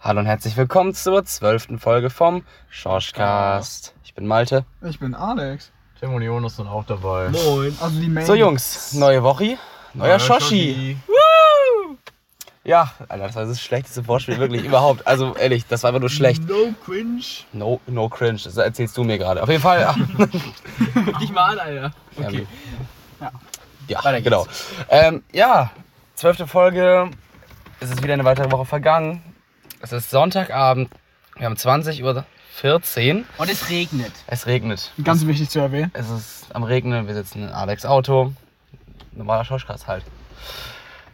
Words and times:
Hallo 0.00 0.20
und 0.20 0.26
herzlich 0.26 0.56
willkommen 0.56 0.94
zur 0.94 1.24
zwölften 1.24 1.78
Folge 1.78 2.08
vom 2.10 2.44
Schorschcast. 2.70 3.94
Ich 4.04 4.14
bin 4.14 4.26
Malte. 4.26 4.64
Ich 4.88 5.00
bin 5.00 5.14
Alex. 5.14 5.70
Tim 5.98 6.14
und 6.14 6.22
Jonas 6.22 6.56
sind 6.56 6.68
auch 6.68 6.84
dabei. 6.84 7.28
Moin. 7.30 7.76
Also 7.80 8.00
die 8.00 8.08
Main 8.08 8.24
So 8.24 8.34
Jungs, 8.34 8.92
neue 8.94 9.22
Woche, 9.22 9.58
neuer 9.94 10.18
Schoshi. 10.20 10.96
Ja, 12.64 12.92
Alter, 13.08 13.26
das 13.26 13.34
war 13.36 13.46
das 13.46 13.60
schlechteste 13.60 14.04
Vorspiel 14.04 14.38
wirklich 14.38 14.64
überhaupt. 14.64 15.06
Also 15.06 15.34
ehrlich, 15.34 15.66
das 15.66 15.82
war 15.82 15.88
einfach 15.88 16.00
nur 16.00 16.10
schlecht. 16.10 16.46
No 16.46 16.72
cringe. 16.84 17.22
No, 17.52 17.80
no 17.86 18.08
cringe, 18.08 18.38
das 18.44 18.56
erzählst 18.56 18.96
du 18.96 19.04
mir 19.04 19.18
gerade. 19.18 19.42
Auf 19.42 19.48
jeden 19.48 19.62
Fall, 19.62 19.80
ja. 19.80 19.94
Dich 21.20 21.32
mal 21.32 21.52
an, 21.52 21.58
Alter. 21.58 21.90
Okay. 22.16 22.46
Ja. 23.20 23.32
Ja, 23.88 23.98
Weiter 24.04 24.20
geht's. 24.20 24.24
genau. 24.24 24.46
Ähm, 24.90 25.22
ja, 25.32 25.70
zwölfte 26.14 26.46
Folge. 26.46 27.10
Es 27.80 27.90
ist 27.90 28.02
wieder 28.02 28.12
eine 28.14 28.24
weitere 28.24 28.50
Woche 28.52 28.66
vergangen. 28.66 29.22
Es 29.80 29.92
ist 29.92 30.10
Sonntagabend. 30.10 30.90
Wir 31.36 31.46
haben 31.46 31.54
20.14 31.54 32.02
Uhr. 32.02 33.24
Und 33.38 33.48
es 33.48 33.70
regnet. 33.70 34.12
Es 34.26 34.46
regnet. 34.46 34.92
Ganz 35.04 35.24
wichtig 35.24 35.50
zu 35.50 35.60
erwähnen. 35.60 35.92
Es 35.94 36.10
ist 36.10 36.46
am 36.52 36.64
Regnen. 36.64 37.06
Wir 37.06 37.14
sitzen 37.14 37.44
in 37.44 37.50
Alex 37.50 37.86
Auto. 37.86 38.32
Normaler 39.12 39.44
Schauschkast 39.44 39.86
halt. 39.86 40.04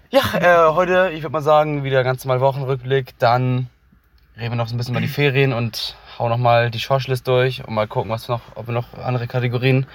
Ja, 0.09 0.23
äh, 0.35 0.73
heute, 0.73 1.11
ich 1.13 1.23
würde 1.23 1.33
mal 1.33 1.43
sagen, 1.43 1.85
wieder 1.85 2.05
ganz 2.05 2.25
normal 2.25 2.41
Wochenrückblick. 2.41 3.19
Dann 3.19 3.69
reden 4.39 4.53
wir 4.53 4.57
noch 4.57 4.69
so 4.69 4.75
ein 4.75 4.79
bisschen 4.79 4.95
über 4.95 5.03
die 5.03 5.09
Ferien 5.09 5.53
und 5.53 5.95
hauen 6.19 6.31
noch 6.31 6.39
mal 6.39 6.71
die 6.71 6.81
Schorschlist 6.81 7.29
durch 7.29 7.67
und 7.67 7.75
mal 7.75 7.87
gucken, 7.87 8.11
was 8.11 8.29
noch, 8.29 8.41
ob 8.55 8.69
wir 8.69 8.73
noch 8.73 8.95
andere 8.95 9.27
Kategorien 9.27 9.87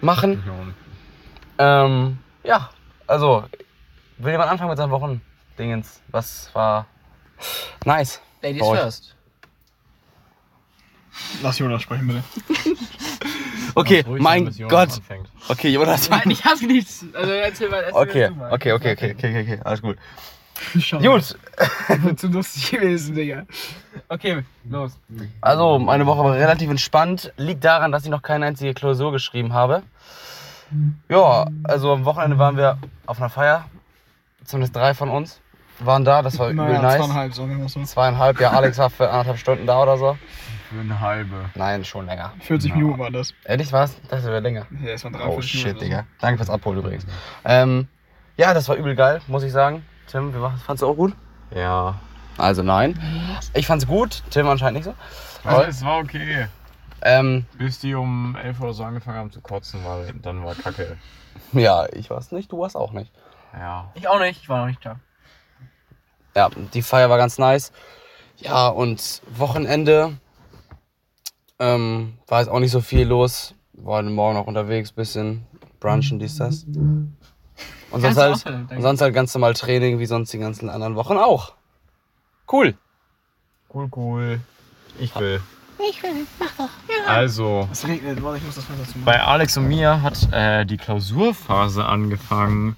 machen. 0.00 0.44
Ähm, 1.58 2.18
ja, 2.44 2.70
also, 3.08 3.44
will 4.18 4.30
jemand 4.30 4.50
anfangen 4.50 4.70
mit 4.70 4.78
seinen 4.78 4.92
Wochendingens? 4.92 6.00
Was 6.12 6.50
war 6.54 6.86
nice? 7.84 8.20
Ladies 8.42 8.62
euch. 8.62 8.80
first. 8.80 9.14
Lass 11.42 11.58
Jonas 11.58 11.82
sprechen, 11.82 12.06
bitte. 12.06 12.22
Okay, 13.74 14.04
mein 14.06 14.54
Gott. 14.68 14.92
anfängt. 14.92 15.28
Okay, 15.48 15.68
Jonas. 15.70 16.10
Nein, 16.10 16.30
ich 16.30 16.44
hab 16.44 16.60
nichts. 16.60 17.06
Also 17.14 17.32
erzähl 17.32 17.70
mal, 17.70 17.82
erzähl 17.84 18.02
Okay, 18.02 18.30
mal 18.30 18.52
okay, 18.52 18.72
okay, 18.72 18.92
okay, 18.92 19.14
okay, 19.14 19.28
okay, 19.30 19.40
okay, 19.54 19.60
alles 19.64 19.80
gut. 19.82 19.96
Schade. 20.78 21.08
Gut, 21.08 21.36
Wird 22.04 22.20
zu 22.20 22.28
lustig 22.28 22.70
gewesen, 22.70 23.14
Digga. 23.14 23.46
Okay, 24.08 24.44
los. 24.68 24.98
also 25.40 25.78
meine 25.78 26.06
Woche 26.06 26.22
war 26.22 26.34
relativ 26.34 26.70
entspannt. 26.70 27.32
Liegt 27.36 27.64
daran, 27.64 27.92
dass 27.92 28.04
ich 28.04 28.10
noch 28.10 28.22
keine 28.22 28.46
einzige 28.46 28.74
Klausur 28.74 29.10
geschrieben 29.10 29.54
habe. 29.54 29.82
Ja, 31.08 31.46
also 31.64 31.92
am 31.92 32.04
Wochenende 32.04 32.38
waren 32.38 32.56
wir 32.56 32.78
auf 33.06 33.18
einer 33.18 33.30
Feier. 33.30 33.64
Zumindest 34.44 34.76
drei 34.76 34.94
von 34.94 35.08
uns 35.08 35.40
waren 35.86 36.04
da, 36.04 36.22
das 36.22 36.38
war 36.38 36.48
übel 36.48 36.64
Naja, 36.64 36.82
nice. 36.82 36.96
zweieinhalb, 36.98 37.34
sagen 37.34 37.50
wir 37.50 37.58
mal 37.58 37.68
so. 37.68 37.82
Zweieinhalb, 37.82 38.40
ja, 38.40 38.50
Alex 38.50 38.78
war 38.78 38.90
für 38.90 39.08
anderthalb 39.10 39.38
Stunden 39.38 39.66
da 39.66 39.82
oder 39.82 39.96
so. 39.98 40.16
Für 40.70 40.80
eine 40.80 41.00
halbe. 41.00 41.50
Nein, 41.54 41.84
schon 41.84 42.06
länger. 42.06 42.32
40 42.40 42.74
Minuten 42.74 42.98
war 42.98 43.10
das. 43.10 43.34
Ehrlich 43.44 43.72
war's? 43.72 43.96
Das 44.08 44.24
wäre 44.24 44.40
länger. 44.40 44.66
Ja, 44.82 44.92
es 44.92 45.04
waren 45.04 45.14
Oh 45.14 45.18
43 45.18 45.50
shit, 45.50 45.64
Minuten. 45.64 45.84
Digga. 45.84 46.06
Danke 46.20 46.38
fürs 46.38 46.50
Abholen 46.50 46.78
übrigens. 46.78 47.06
Ähm, 47.44 47.88
ja, 48.36 48.54
das 48.54 48.68
war 48.68 48.76
übel 48.76 48.94
geil, 48.94 49.20
muss 49.26 49.42
ich 49.42 49.52
sagen. 49.52 49.84
Tim, 50.06 50.32
fandst 50.64 50.82
du 50.82 50.88
auch 50.88 50.96
gut? 50.96 51.14
Ja. 51.54 51.96
Also 52.38 52.62
nein. 52.62 52.98
Ich 53.54 53.66
fand's 53.66 53.86
gut, 53.86 54.22
Tim 54.30 54.48
anscheinend 54.48 54.78
nicht 54.78 54.84
so. 54.84 54.94
Also, 55.48 55.62
es 55.62 55.84
war 55.84 55.98
okay. 55.98 56.46
Ähm, 57.02 57.44
Bis 57.58 57.80
die 57.80 57.94
um 57.94 58.36
11 58.36 58.60
Uhr 58.60 58.72
so 58.72 58.84
angefangen 58.84 59.18
haben 59.18 59.30
zu 59.32 59.40
kotzen, 59.40 59.80
weil 59.84 60.12
dann 60.22 60.44
war 60.44 60.54
Kacke. 60.54 60.96
ja, 61.52 61.86
ich 61.92 62.08
war's 62.10 62.32
nicht, 62.32 62.50
du 62.52 62.58
warst 62.60 62.76
auch 62.76 62.92
nicht. 62.92 63.12
Ja. 63.52 63.90
Ich 63.94 64.08
auch 64.08 64.20
nicht, 64.20 64.40
ich 64.40 64.48
war 64.48 64.60
noch 64.60 64.66
nicht 64.66 64.84
da. 64.84 64.96
Ja, 66.34 66.48
die 66.72 66.82
Feier 66.82 67.10
war 67.10 67.18
ganz 67.18 67.38
nice. 67.38 67.72
Ja, 68.38 68.68
und 68.68 69.22
Wochenende 69.36 70.16
ähm, 71.58 72.14
war 72.26 72.40
jetzt 72.40 72.48
auch 72.48 72.58
nicht 72.60 72.70
so 72.72 72.80
viel 72.80 73.06
los. 73.06 73.54
War 73.74 73.98
heute 73.98 74.10
Morgen 74.10 74.36
noch 74.36 74.46
unterwegs, 74.46 74.92
bisschen 74.92 75.46
brunchen, 75.80 76.18
dies, 76.18 76.36
das. 76.36 76.64
Und 76.64 78.00
sonst 78.00 78.16
halt, 78.16 78.46
auch, 78.46 78.76
und 78.76 78.82
sonst 78.82 79.00
halt 79.00 79.14
ganz 79.14 79.34
normal 79.34 79.54
Training, 79.54 79.98
wie 79.98 80.06
sonst 80.06 80.32
die 80.32 80.38
ganzen 80.38 80.70
anderen 80.70 80.94
Wochen 80.96 81.16
auch. 81.16 81.52
Cool. 82.50 82.74
Cool, 83.72 83.88
cool. 83.96 84.40
Ich 84.98 85.14
will. 85.18 85.40
Ich 85.88 86.02
will, 86.02 86.26
mach 86.38 86.52
doch. 86.56 86.68
Also, 87.08 87.68
Es 87.72 87.86
regnet, 87.86 88.22
warte, 88.22 88.38
ich 88.38 88.44
muss 88.44 88.54
das 88.54 88.64
Fenster 88.64 88.84
zumachen. 88.86 89.04
bei 89.04 89.20
Alex 89.20 89.56
und 89.56 89.66
mir 89.66 90.02
hat 90.02 90.32
äh, 90.32 90.64
die 90.64 90.76
Klausurphase 90.76 91.84
angefangen. 91.84 92.76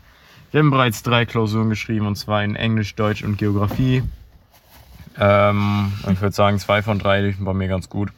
Wir 0.55 0.61
haben 0.61 0.71
bereits 0.71 1.03
drei 1.03 1.27
Klausuren 1.27 1.69
geschrieben, 1.69 2.07
und 2.07 2.15
zwar 2.15 2.45
in 2.45 2.55
Englisch, 2.55 2.95
Deutsch 2.95 3.25
und 3.25 3.39
Geografie. 3.39 4.05
Ähm, 5.19 5.93
ich 6.09 6.21
würde 6.21 6.33
sagen, 6.33 6.61
zwei 6.61 6.81
von 6.81 7.01
drei 7.01 7.23
liefen 7.23 7.45
bei 7.45 7.53
mir 7.53 7.67
ganz 7.67 7.89
gut. 7.89 8.11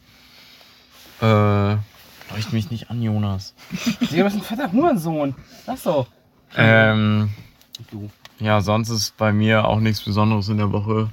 Äh, 1.19 1.71
leucht 1.71 2.53
mich 2.53 2.69
nicht 2.69 2.91
an, 2.91 3.01
Jonas. 3.01 3.55
Du 4.11 4.23
bist 4.23 4.35
ein 4.35 4.41
fetter 4.43 4.71
Hurensohn. 4.71 5.33
Lass 5.65 5.81
doch. 5.81 6.05
Ähm, 6.55 7.31
Du. 7.89 8.11
ja, 8.37 8.61
sonst 8.61 8.89
ist 8.89 9.17
bei 9.17 9.33
mir 9.33 9.65
auch 9.65 9.79
nichts 9.79 10.01
Besonderes 10.01 10.47
in 10.47 10.57
der 10.57 10.71
Woche 10.71 11.09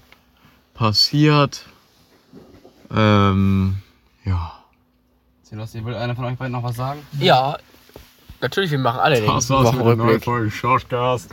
passiert. 0.74 1.64
Ähm, 2.94 3.78
ja. 4.26 4.52
Sebastian, 5.42 5.86
will 5.86 5.94
einer 5.94 6.16
von 6.16 6.26
euch 6.26 6.36
beiden 6.36 6.52
noch 6.52 6.64
was 6.64 6.76
sagen? 6.76 7.00
Ja, 7.18 7.56
natürlich, 8.44 8.70
wir 8.70 8.78
machen 8.78 9.00
alle 9.00 9.20
Das 9.20 9.48
der 9.48 9.56
neuen 9.56 9.66
Wochenrückblick. 9.66 10.24
Folge 10.24 10.50
Shortcast. 10.50 11.30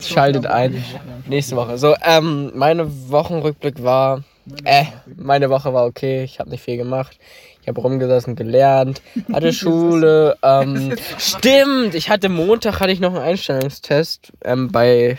Schaltet 0.00 0.46
ein. 0.46 0.82
Nächste 1.26 1.56
Woche. 1.56 1.76
So, 1.76 1.94
ähm, 2.02 2.52
meine 2.54 2.86
Wochenrückblick 3.10 3.82
war, 3.82 4.22
äh, 4.64 4.84
meine 5.16 5.50
Woche 5.50 5.74
war 5.74 5.86
okay. 5.86 6.22
Ich 6.22 6.38
habe 6.38 6.50
nicht 6.50 6.62
viel 6.62 6.76
gemacht. 6.76 7.18
Ich 7.62 7.68
habe 7.68 7.80
rumgesessen, 7.80 8.36
gelernt, 8.36 9.02
hatte 9.32 9.52
Schule. 9.60 10.36
Ähm, 10.42 10.94
stimmt, 11.18 11.94
ich 11.94 12.10
hatte 12.10 12.28
Montag 12.28 12.78
hatte 12.78 12.92
ich 12.92 13.00
noch 13.00 13.14
einen 13.14 13.24
Einstellungstest 13.24 14.32
ähm, 14.44 14.70
bei 14.70 15.18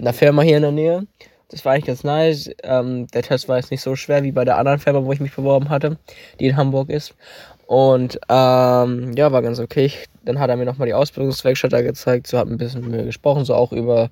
einer 0.00 0.12
Firma 0.12 0.42
hier 0.42 0.56
in 0.56 0.62
der 0.62 0.72
Nähe. 0.72 1.06
Das 1.50 1.64
war 1.64 1.72
eigentlich 1.72 1.84
ganz 1.84 2.02
nice. 2.02 2.50
Ähm, 2.64 3.06
der 3.08 3.22
Test 3.22 3.48
war 3.48 3.58
jetzt 3.58 3.70
nicht 3.70 3.82
so 3.82 3.94
schwer 3.94 4.24
wie 4.24 4.32
bei 4.32 4.44
der 4.44 4.58
anderen 4.58 4.80
Firma, 4.80 5.04
wo 5.04 5.12
ich 5.12 5.20
mich 5.20 5.36
beworben 5.36 5.68
hatte, 5.68 5.98
die 6.40 6.46
in 6.46 6.56
Hamburg 6.56 6.90
ist. 6.90 7.14
Und 7.66 8.18
ähm, 8.28 9.12
ja, 9.16 9.32
war 9.32 9.42
ganz 9.42 9.58
okay. 9.58 9.90
Dann 10.24 10.38
hat 10.38 10.50
er 10.50 10.56
mir 10.56 10.64
nochmal 10.64 10.86
die 10.86 10.94
Ausbildungswerkstatt 10.94 11.72
da 11.72 11.82
gezeigt, 11.82 12.28
so 12.28 12.38
hat 12.38 12.48
ein 12.48 12.58
bisschen 12.58 12.82
mit 12.82 12.90
mir 12.90 13.04
gesprochen, 13.04 13.44
so 13.44 13.54
auch 13.54 13.72
über 13.72 14.10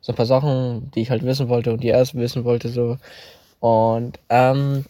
so 0.00 0.12
ein 0.12 0.16
paar 0.16 0.26
Sachen, 0.26 0.90
die 0.94 1.02
ich 1.02 1.10
halt 1.10 1.24
wissen 1.24 1.48
wollte 1.48 1.72
und 1.72 1.82
die 1.82 1.88
er 1.88 1.98
erst 1.98 2.14
wissen 2.14 2.44
wollte, 2.44 2.68
so. 2.68 2.98
Und 3.60 4.18
ähm, 4.28 4.84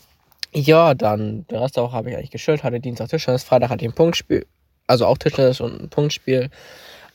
ja, 0.52 0.94
dann, 0.94 1.46
den 1.48 1.58
Rest 1.58 1.76
der 1.76 1.84
Woche 1.84 1.96
habe 1.96 2.10
ich 2.10 2.16
eigentlich 2.16 2.30
geschillt, 2.30 2.62
hatte 2.62 2.80
Dienstag 2.80 3.08
Tischtennis, 3.08 3.44
Freitag 3.44 3.70
hatte 3.70 3.84
ich 3.84 3.90
ein 3.90 3.94
Punktspiel, 3.94 4.46
also 4.86 5.06
auch 5.06 5.18
Tischtennis 5.18 5.60
und 5.60 5.80
ein 5.80 5.88
Punktspiel. 5.88 6.50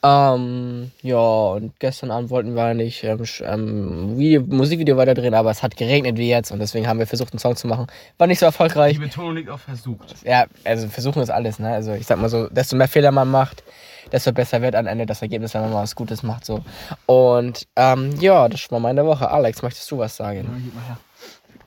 Ähm, 0.01 0.91
ja, 1.01 1.17
und 1.17 1.77
gestern 1.79 2.11
Abend 2.11 2.29
wollten 2.29 2.55
wir 2.55 2.63
eigentlich 2.63 3.03
ähm, 3.03 3.23
ähm, 3.43 4.17
Video, 4.17 4.41
Musikvideo 4.41 4.95
weiterdrehen, 4.95 5.33
aber 5.33 5.51
es 5.51 5.61
hat 5.61 5.75
geregnet 5.75 6.17
wie 6.17 6.29
jetzt 6.29 6.51
und 6.51 6.59
deswegen 6.59 6.87
haben 6.87 6.99
wir 6.99 7.07
versucht, 7.07 7.33
einen 7.33 7.39
Song 7.39 7.57
zu 7.57 7.67
machen. 7.67 7.87
War 8.17 8.27
nicht 8.27 8.39
so 8.39 8.45
erfolgreich. 8.45 8.93
Die 8.93 8.99
Betonung 8.99 9.35
liegt 9.35 9.49
auf 9.49 9.61
versucht. 9.61 10.15
Ja, 10.23 10.45
also 10.63 10.87
versuchen 10.87 11.21
ist 11.21 11.29
alles, 11.29 11.59
ne? 11.59 11.73
Also 11.73 11.93
ich 11.93 12.07
sag 12.07 12.17
mal 12.17 12.29
so, 12.29 12.47
desto 12.47 12.77
mehr 12.77 12.87
Fehler 12.87 13.11
man 13.11 13.29
macht, 13.29 13.63
desto 14.11 14.31
besser 14.31 14.61
wird 14.61 14.75
am 14.75 14.87
Ende 14.87 15.05
das 15.05 15.21
Ergebnis, 15.21 15.53
wenn 15.53 15.61
man 15.61 15.73
mal 15.73 15.83
was 15.83 15.95
Gutes 15.95 16.23
macht. 16.23 16.45
so. 16.45 16.63
Und 17.05 17.67
ähm, 17.75 18.11
ja, 18.21 18.47
das 18.47 18.71
war 18.71 18.79
meine 18.79 19.05
Woche. 19.05 19.29
Alex, 19.29 19.61
möchtest 19.61 19.91
du 19.91 19.97
was 19.97 20.15
sagen? 20.15 20.47
Gib 20.63 20.75
mal 20.75 20.85
her. 20.85 20.97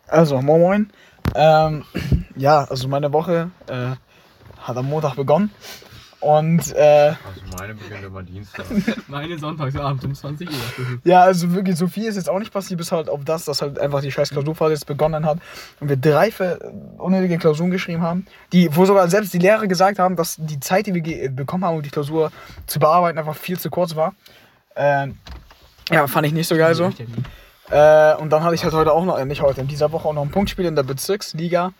Also, 0.08 0.40
moin 0.40 0.60
moin. 0.60 0.92
Ähm, 1.34 1.84
ja, 2.36 2.64
also 2.64 2.88
meine 2.88 3.12
Woche 3.12 3.50
äh, 3.68 3.90
hat 4.62 4.76
am 4.76 4.88
Montag 4.88 5.16
begonnen. 5.16 5.50
Und 6.22 6.72
äh, 6.76 7.14
Also 7.26 7.40
meine 7.58 7.74
beginnt 7.74 8.04
immer 8.04 8.22
Dienstag. 8.22 8.64
Meine 9.08 9.36
Sonntagsabend 9.36 10.04
um 10.04 10.14
20 10.14 10.48
Uhr. 10.48 10.54
ja, 11.04 11.22
also 11.22 11.52
wirklich 11.52 11.76
so 11.76 11.88
viel 11.88 12.04
ist 12.04 12.14
jetzt 12.14 12.30
auch 12.30 12.38
nicht 12.38 12.52
passiert, 12.52 12.78
bis 12.78 12.92
halt 12.92 13.08
auf 13.08 13.24
das, 13.24 13.44
dass 13.44 13.60
halt 13.60 13.76
einfach 13.80 14.00
die 14.00 14.12
scheiß 14.12 14.30
Klausurphase 14.30 14.72
jetzt 14.72 14.86
begonnen 14.86 15.26
hat 15.26 15.38
und 15.80 15.88
wir 15.88 15.96
drei 15.96 16.32
unnötige 16.98 17.38
Klausuren 17.38 17.72
geschrieben 17.72 18.02
haben, 18.02 18.26
die, 18.52 18.74
wo 18.74 18.86
sogar 18.86 19.08
selbst 19.08 19.34
die 19.34 19.38
Lehrer 19.38 19.66
gesagt 19.66 19.98
haben, 19.98 20.14
dass 20.14 20.36
die 20.38 20.60
Zeit, 20.60 20.86
die 20.86 20.94
wir 20.94 21.30
bekommen 21.30 21.64
haben, 21.64 21.76
um 21.76 21.82
die 21.82 21.90
Klausur 21.90 22.30
zu 22.66 22.78
bearbeiten, 22.78 23.18
einfach 23.18 23.36
viel 23.36 23.58
zu 23.58 23.68
kurz 23.68 23.96
war. 23.96 24.14
Ähm, 24.76 25.18
ja, 25.90 26.06
fand 26.06 26.28
ich 26.28 26.32
nicht 26.32 26.46
so 26.46 26.56
geil 26.56 26.76
so. 26.76 26.92
Äh, 27.68 28.14
und 28.16 28.30
dann 28.30 28.44
hatte 28.44 28.54
ich 28.54 28.62
halt 28.62 28.74
heute 28.74 28.92
auch 28.92 29.04
noch, 29.04 29.18
äh, 29.18 29.24
nicht 29.24 29.42
heute, 29.42 29.60
in 29.60 29.66
dieser 29.66 29.90
Woche 29.90 30.06
auch 30.08 30.14
noch 30.14 30.22
ein 30.22 30.30
Punktspiel 30.30 30.66
in 30.66 30.76
der 30.76 30.84
Bezirksliga. 30.84 31.72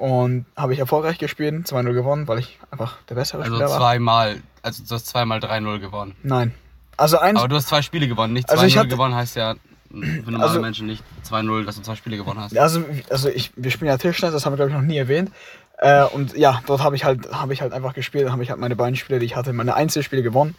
Und 0.00 0.46
habe 0.56 0.72
ich 0.72 0.78
erfolgreich 0.78 1.18
gespielt, 1.18 1.66
2-0 1.66 1.92
gewonnen, 1.92 2.26
weil 2.26 2.38
ich 2.38 2.58
einfach 2.70 2.96
der 3.10 3.16
bessere 3.16 3.42
Also 3.42 3.54
Spieler 3.56 3.68
war. 3.68 3.78
zweimal, 3.78 4.40
also 4.62 4.82
du 4.88 4.94
hast 4.94 5.06
zweimal 5.06 5.40
3-0 5.40 5.78
gewonnen. 5.78 6.14
Nein. 6.22 6.54
Also 6.96 7.18
eins, 7.18 7.38
Aber 7.38 7.48
du 7.48 7.56
hast 7.56 7.68
zwei 7.68 7.82
Spiele 7.82 8.08
gewonnen, 8.08 8.32
nicht 8.32 8.48
2-0 8.48 8.58
Also 8.62 8.78
hatte- 8.78 8.88
gewonnen 8.88 9.14
heißt 9.14 9.36
ja 9.36 9.54
für 9.90 9.96
normale 10.30 10.42
Also- 10.44 10.60
Menschen 10.62 10.86
nicht 10.86 11.04
2-0, 11.24 11.64
dass 11.66 11.76
du 11.76 11.82
zwei 11.82 11.96
Spiele 11.96 12.16
gewonnen 12.16 12.40
hast. 12.40 12.56
also, 12.56 12.82
also 13.10 13.28
ich, 13.28 13.52
wir 13.56 13.70
spielen 13.70 13.88
ja 13.88 13.98
Tischtennis, 13.98 14.32
das 14.32 14.46
haben 14.46 14.52
wir 14.52 14.56
glaube 14.56 14.70
ich 14.70 14.76
noch 14.76 14.82
nie 14.84 14.96
erwähnt. 14.96 15.30
Äh, 15.78 16.04
und 16.04 16.34
ja, 16.36 16.62
dort 16.66 16.82
habe 16.82 16.96
ich 16.96 17.04
halt, 17.04 17.30
habe 17.32 17.52
ich 17.52 17.60
halt 17.60 17.72
einfach 17.74 17.92
gespielt, 17.94 18.24
dann 18.24 18.32
habe 18.32 18.42
ich 18.42 18.48
halt 18.50 18.60
meine 18.60 18.76
beiden 18.76 18.96
Spiele, 18.96 19.18
die 19.18 19.26
ich 19.26 19.36
hatte, 19.36 19.52
meine 19.52 19.74
Einzelspiele 19.74 20.22
gewonnen. 20.22 20.54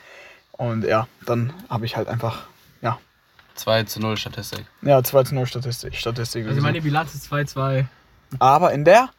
Und 0.51 0.83
ja, 0.83 1.07
dann 1.25 1.51
habe 1.69 1.85
ich 1.85 1.95
halt 1.95 2.07
einfach, 2.07 2.43
ja, 2.81 2.99
2 3.55 3.83
zu 3.83 3.99
0 3.99 4.17
Statistik. 4.17 4.65
Ja, 4.83 5.01
2 5.03 5.23
zu 5.23 5.33
0 5.35 5.45
Statistik. 5.47 5.95
Statistik 5.95 6.47
Also 6.47 6.61
meine 6.61 6.81
Bilanz 6.81 7.13
ist 7.15 7.31
2-2. 7.31 7.85
Aber 8.39 8.71
in 8.73 8.85
der? 8.85 9.09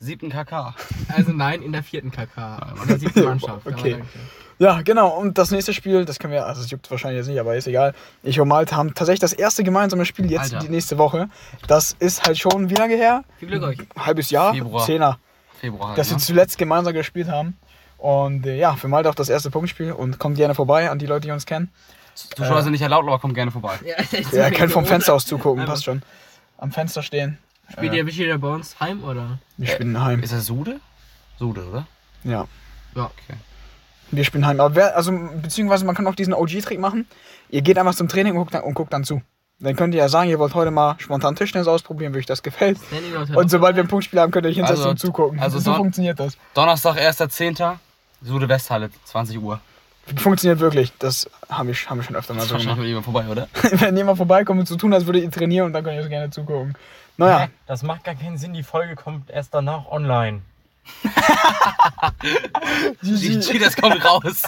Siebten 0.00 0.30
KK. 0.30 0.74
Also 1.08 1.32
nein, 1.32 1.60
in 1.62 1.72
der 1.72 1.82
vierten 1.82 2.10
KK. 2.10 2.74
Oder 2.84 2.98
siebten 2.98 3.24
Mannschaft. 3.24 3.66
Aber 3.66 3.76
Okay. 3.76 3.92
danke. 3.92 4.06
Ja, 4.60 4.82
genau. 4.82 5.08
Und 5.16 5.38
das 5.38 5.50
nächste 5.52 5.72
Spiel, 5.72 6.04
das 6.04 6.18
können 6.18 6.32
wir, 6.32 6.44
also 6.46 6.60
es 6.62 6.70
juckt 6.70 6.90
wahrscheinlich 6.90 7.18
jetzt 7.18 7.28
nicht, 7.28 7.38
aber 7.38 7.54
ist 7.56 7.68
egal. 7.68 7.94
Ich 8.24 8.40
und 8.40 8.48
Malte 8.48 8.74
haben 8.76 8.92
tatsächlich 8.94 9.20
das 9.20 9.32
erste 9.32 9.62
gemeinsame 9.62 10.04
Spiel 10.04 10.30
jetzt 10.30 10.52
Alter. 10.54 10.66
die 10.66 10.68
nächste 10.72 10.98
Woche. 10.98 11.28
Das 11.68 11.94
ist 12.00 12.26
halt 12.26 12.38
schon 12.38 12.68
wie 12.68 12.74
lange 12.74 12.96
her? 12.96 13.22
Viel 13.38 13.48
Glück 13.48 13.62
euch. 13.62 13.78
Halbes 13.96 14.30
Jahr? 14.30 14.52
Februar. 14.54 14.84
Zehner. 14.84 15.18
Februar 15.60 15.88
halt, 15.90 15.98
Dass 15.98 16.10
wir 16.10 16.16
ne? 16.16 16.22
zuletzt 16.22 16.58
gemeinsam 16.58 16.92
gespielt 16.92 17.28
haben. 17.28 17.56
Und 17.98 18.46
äh, 18.46 18.56
ja, 18.56 18.74
für 18.74 18.88
Malte 18.88 19.10
auch 19.10 19.14
das 19.14 19.28
erste 19.28 19.50
Punktspiel. 19.50 19.92
Und 19.92 20.18
kommt 20.18 20.36
gerne 20.36 20.54
vorbei 20.56 20.90
an 20.90 20.98
die 20.98 21.06
Leute, 21.06 21.26
die 21.28 21.32
uns 21.32 21.46
kennen. 21.46 21.70
Zuschauer 22.14 22.62
sind 22.62 22.72
nicht 22.72 22.82
erlaubt, 22.82 23.06
aber 23.06 23.20
kommt 23.20 23.34
gerne 23.34 23.52
vorbei. 23.52 23.78
Ja, 23.84 23.94
echt 23.96 24.32
Ja, 24.32 24.50
könnt 24.50 24.72
vom 24.72 24.84
Fenster 24.86 25.14
aus 25.14 25.24
zugucken, 25.24 25.60
Einfach. 25.60 25.74
passt 25.74 25.84
schon. 25.84 26.02
Am 26.56 26.72
Fenster 26.72 27.02
stehen. 27.04 27.38
Spielt 27.72 27.94
ihr 27.94 28.06
wieder 28.06 28.38
bei 28.38 28.48
uns 28.48 28.78
heim 28.80 29.04
oder? 29.04 29.38
Wir 29.56 29.68
spielen 29.68 30.02
heim. 30.02 30.22
Ist 30.22 30.32
das 30.32 30.46
Sude? 30.46 30.80
Sude, 31.38 31.64
oder? 31.66 31.86
Ja. 32.24 32.46
Ja. 32.94 33.04
Okay. 33.04 33.38
Wir 34.10 34.24
spielen 34.24 34.46
heim. 34.46 34.60
Aber 34.60 34.74
wer, 34.74 34.96
also, 34.96 35.12
beziehungsweise 35.42 35.84
man 35.84 35.94
kann 35.94 36.06
auch 36.06 36.14
diesen 36.14 36.32
OG-Trick 36.32 36.80
machen. 36.80 37.06
Ihr 37.50 37.62
geht 37.62 37.78
einfach 37.78 37.94
zum 37.94 38.08
Training 38.08 38.32
und 38.32 38.38
guckt, 38.38 38.54
dann, 38.54 38.62
und 38.62 38.74
guckt 38.74 38.92
dann 38.92 39.04
zu. 39.04 39.22
Dann 39.60 39.74
könnt 39.76 39.92
ihr 39.94 39.98
ja 39.98 40.08
sagen, 40.08 40.30
ihr 40.30 40.38
wollt 40.38 40.54
heute 40.54 40.70
mal 40.70 40.94
spontan 40.98 41.34
Tischtennis 41.36 41.66
ausprobieren, 41.66 42.14
wie 42.14 42.18
euch 42.18 42.26
das 42.26 42.42
gefällt. 42.42 42.78
Und 43.34 43.50
sobald 43.50 43.76
wir 43.76 43.82
ein 43.82 43.88
Punktspiel 43.88 44.20
haben, 44.20 44.30
könnt 44.30 44.46
ihr 44.46 44.50
euch 44.50 44.56
hinsetzen 44.56 44.78
Also- 44.78 44.90
und 44.90 45.00
zugucken. 45.00 45.40
also 45.40 45.58
so 45.58 45.74
funktioniert 45.74 46.18
das. 46.20 46.38
Donnerstag, 46.54 46.96
1.10. 46.96 47.76
Sude 48.22 48.48
Westhalle, 48.48 48.90
20 49.04 49.38
Uhr. 49.38 49.60
Funktioniert 50.16 50.60
wirklich. 50.60 50.92
Das 50.98 51.28
haben 51.48 51.68
wir, 51.68 51.74
haben 51.74 51.98
wir 51.98 52.04
schon 52.04 52.16
öfter 52.16 52.34
mal 52.34 52.40
Das 52.40 52.48
so 52.48 52.54
gemacht. 52.54 52.68
wahrscheinlich 52.68 52.92
immer 52.92 53.02
vorbei, 53.02 53.26
oder? 53.28 53.48
Wenn 53.72 53.96
jemand 53.96 54.16
vorbeikommt 54.16 54.60
und 54.60 54.66
so 54.66 54.76
tun, 54.76 54.92
als 54.94 55.06
würdet 55.06 55.22
ihr 55.22 55.30
trainieren 55.30 55.66
und 55.66 55.72
dann 55.72 55.84
könnt 55.84 55.96
ihr 55.96 56.02
euch 56.02 56.08
gerne 56.08 56.30
zugucken. 56.30 56.74
Naja, 57.16 57.40
Hä? 57.40 57.48
Das 57.66 57.82
macht 57.82 58.04
gar 58.04 58.14
keinen 58.14 58.38
Sinn, 58.38 58.52
die 58.52 58.62
Folge 58.62 58.94
kommt 58.94 59.30
erst 59.30 59.52
danach 59.54 59.86
online. 59.90 60.40
GG, 63.02 63.58
das 63.58 63.76
kommt 63.76 64.04
raus. 64.04 64.42